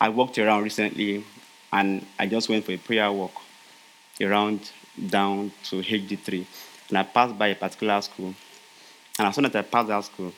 I 0.00 0.08
walked 0.08 0.38
around 0.38 0.62
recently 0.62 1.24
and 1.72 2.06
I 2.18 2.26
just 2.26 2.48
went 2.48 2.64
for 2.64 2.72
a 2.72 2.78
prayer 2.78 3.12
walk 3.12 3.34
around 4.20 4.70
down 5.08 5.52
to 5.64 5.82
HD3. 5.82 6.46
And 6.88 6.98
I 6.98 7.02
passed 7.02 7.38
by 7.38 7.48
a 7.48 7.54
particular 7.54 8.00
school. 8.00 8.34
And 9.18 9.28
as 9.28 9.34
soon 9.34 9.46
as 9.46 9.54
I 9.54 9.62
passed 9.62 9.88
that 9.88 10.04
school, 10.04 10.32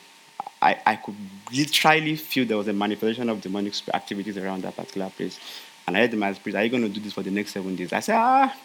I, 0.61 0.77
I 0.85 0.95
could 0.97 1.15
literally 1.51 2.15
feel 2.15 2.45
there 2.45 2.57
was 2.57 2.67
a 2.67 2.73
manifestation 2.73 3.29
of 3.29 3.41
demonic 3.41 3.73
activities 3.93 4.37
around 4.37 4.63
that 4.63 4.75
particular 4.75 5.09
place. 5.09 5.39
And 5.87 5.97
I 5.97 6.01
heard 6.01 6.13
my 6.13 6.33
spirit, 6.33 6.57
Are 6.57 6.63
you 6.63 6.69
going 6.69 6.83
to 6.83 6.89
do 6.89 6.99
this 6.99 7.13
for 7.13 7.23
the 7.23 7.31
next 7.31 7.51
seven 7.51 7.75
days? 7.75 7.93
I 7.93 7.99
said, 7.99 8.15
Ah. 8.17 8.55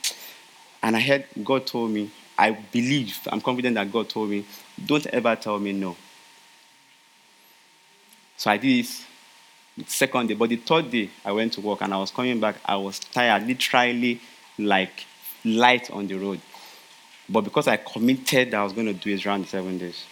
And 0.83 0.97
I 0.97 1.01
heard 1.01 1.25
God 1.43 1.67
told 1.67 1.91
me, 1.91 2.11
I 2.39 2.51
believe, 2.51 3.19
I'm 3.33 3.41
confident 3.41 3.75
that 3.77 3.91
God 3.91 4.09
told 4.09 4.31
me, 4.31 4.45
Don't 4.85 5.07
ever 5.07 5.35
tell 5.37 5.59
me 5.59 5.73
no. 5.73 5.97
So 8.37 8.51
I 8.51 8.59
did 8.59 8.85
this 8.85 9.05
second 9.87 10.29
day. 10.29 10.35
But 10.35 10.51
the 10.51 10.57
third 10.57 10.91
day, 10.91 11.11
I 11.25 11.33
went 11.33 11.55
to 11.55 11.61
work 11.61 11.81
and 11.81 11.93
I 11.93 11.99
was 11.99 12.11
coming 12.11 12.41
back. 12.41 12.57
I 12.65 12.77
was 12.77 12.99
tired, 12.99 13.47
literally 13.47 14.21
like 14.59 15.05
light 15.45 15.91
on 15.91 16.07
the 16.07 16.15
road. 16.15 16.41
But 17.29 17.43
because 17.43 17.67
I 17.67 17.77
committed 17.77 18.53
that 18.53 18.61
I 18.61 18.65
was 18.65 18.73
going 18.73 18.87
to 18.87 18.93
do 18.93 19.13
it 19.13 19.27
around 19.27 19.45
the 19.45 19.49
seven 19.49 19.79
days, 19.79 20.05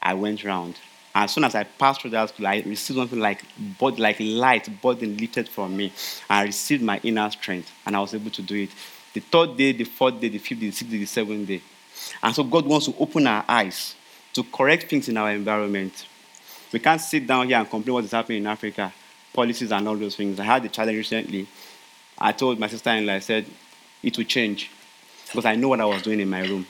I 0.00 0.14
went 0.14 0.42
round. 0.44 0.76
As 1.14 1.32
soon 1.32 1.44
as 1.44 1.54
I 1.54 1.64
passed 1.64 2.00
through 2.00 2.10
that 2.10 2.30
school, 2.30 2.46
I 2.46 2.62
received 2.66 2.98
something 2.98 3.20
like, 3.20 3.44
body, 3.78 4.00
like 4.00 4.16
light, 4.18 4.68
burden 4.80 5.16
lifted 5.16 5.48
from 5.48 5.76
me. 5.76 5.92
I 6.28 6.44
received 6.44 6.82
my 6.82 6.98
inner 7.02 7.30
strength, 7.30 7.70
and 7.86 7.94
I 7.94 8.00
was 8.00 8.14
able 8.14 8.30
to 8.30 8.42
do 8.42 8.62
it. 8.62 8.70
The 9.12 9.20
third 9.20 9.56
day, 9.56 9.72
the 9.72 9.84
fourth 9.84 10.20
day, 10.20 10.30
the 10.30 10.38
fifth 10.38 10.58
day, 10.58 10.66
the 10.66 10.72
sixth 10.72 10.90
day, 10.90 10.98
the 10.98 11.06
seventh 11.06 11.46
day. 11.46 11.60
And 12.22 12.34
so 12.34 12.42
God 12.42 12.66
wants 12.66 12.86
to 12.86 12.94
open 12.98 13.26
our 13.26 13.44
eyes 13.46 13.94
to 14.32 14.42
correct 14.42 14.88
things 14.88 15.08
in 15.08 15.16
our 15.18 15.30
environment. 15.30 16.06
We 16.72 16.78
can't 16.78 17.00
sit 17.00 17.26
down 17.26 17.46
here 17.46 17.58
and 17.58 17.68
complain 17.68 17.94
what 17.94 18.04
is 18.04 18.12
happening 18.12 18.38
in 18.38 18.46
Africa, 18.46 18.90
policies 19.34 19.70
and 19.70 19.86
all 19.86 19.96
those 19.96 20.16
things. 20.16 20.40
I 20.40 20.44
had 20.44 20.62
the 20.62 20.70
challenge 20.70 20.96
recently. 20.96 21.46
I 22.18 22.32
told 22.32 22.58
my 22.58 22.68
sister-in-law, 22.68 23.12
I 23.12 23.18
said, 23.18 23.44
it 24.02 24.16
will 24.16 24.24
change 24.24 24.70
because 25.32 25.46
I 25.46 25.54
know 25.54 25.68
what 25.68 25.80
I 25.80 25.86
was 25.86 26.02
doing 26.02 26.20
in 26.20 26.28
my 26.28 26.40
room. 26.40 26.66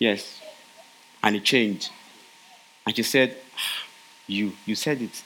Yes. 0.00 0.40
And 1.22 1.36
it 1.36 1.44
changed. 1.44 1.90
And 2.84 2.96
she 2.96 3.04
said, 3.04 3.36
ah, 3.56 3.84
You, 4.26 4.52
you 4.66 4.74
said 4.74 5.00
it. 5.00 5.22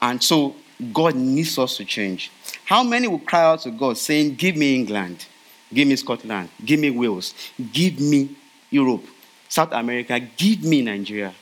And 0.00 0.22
so 0.22 0.56
God 0.94 1.14
needs 1.14 1.58
us 1.58 1.76
to 1.76 1.84
change. 1.84 2.30
How 2.64 2.82
many 2.82 3.06
will 3.06 3.18
cry 3.18 3.42
out 3.42 3.60
to 3.60 3.70
God 3.70 3.98
saying, 3.98 4.36
Give 4.36 4.56
me 4.56 4.74
England, 4.74 5.26
give 5.72 5.86
me 5.86 5.96
Scotland, 5.96 6.48
give 6.64 6.80
me 6.80 6.88
Wales, 6.90 7.34
give 7.70 8.00
me 8.00 8.34
Europe, 8.70 9.04
South 9.48 9.72
America, 9.72 10.18
give 10.18 10.64
me 10.64 10.80
Nigeria? 10.80 11.34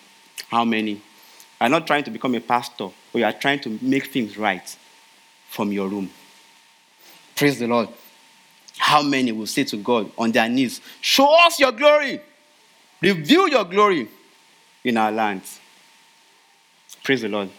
How 0.49 0.65
many? 0.65 1.01
I'm 1.61 1.71
not 1.71 1.87
trying 1.87 2.03
to 2.05 2.11
become 2.11 2.35
a 2.35 2.41
pastor, 2.41 2.89
but 3.13 3.19
you 3.19 3.25
are 3.25 3.33
trying 3.33 3.61
to 3.61 3.79
make 3.81 4.07
things 4.07 4.37
right 4.37 4.77
from 5.51 5.71
your 5.71 5.89
room. 5.89 6.11
Praise 7.37 7.61
the 7.61 7.69
Lord. 7.69 7.89
How 8.89 9.03
many 9.03 9.33
will 9.33 9.47
say 9.47 9.65
to 9.65 9.77
God 9.77 10.11
on 10.17 10.33
their 10.33 10.49
knees, 10.49 10.81
Show 11.03 11.31
us 11.45 11.61
your 11.61 11.73
glory, 11.73 12.23
reveal 13.03 13.47
your 13.47 13.67
glory 13.67 14.09
in 14.83 14.97
our 14.97 15.13
lands? 15.13 15.61
Praise 17.05 17.21
the 17.21 17.29
Lord. 17.29 17.51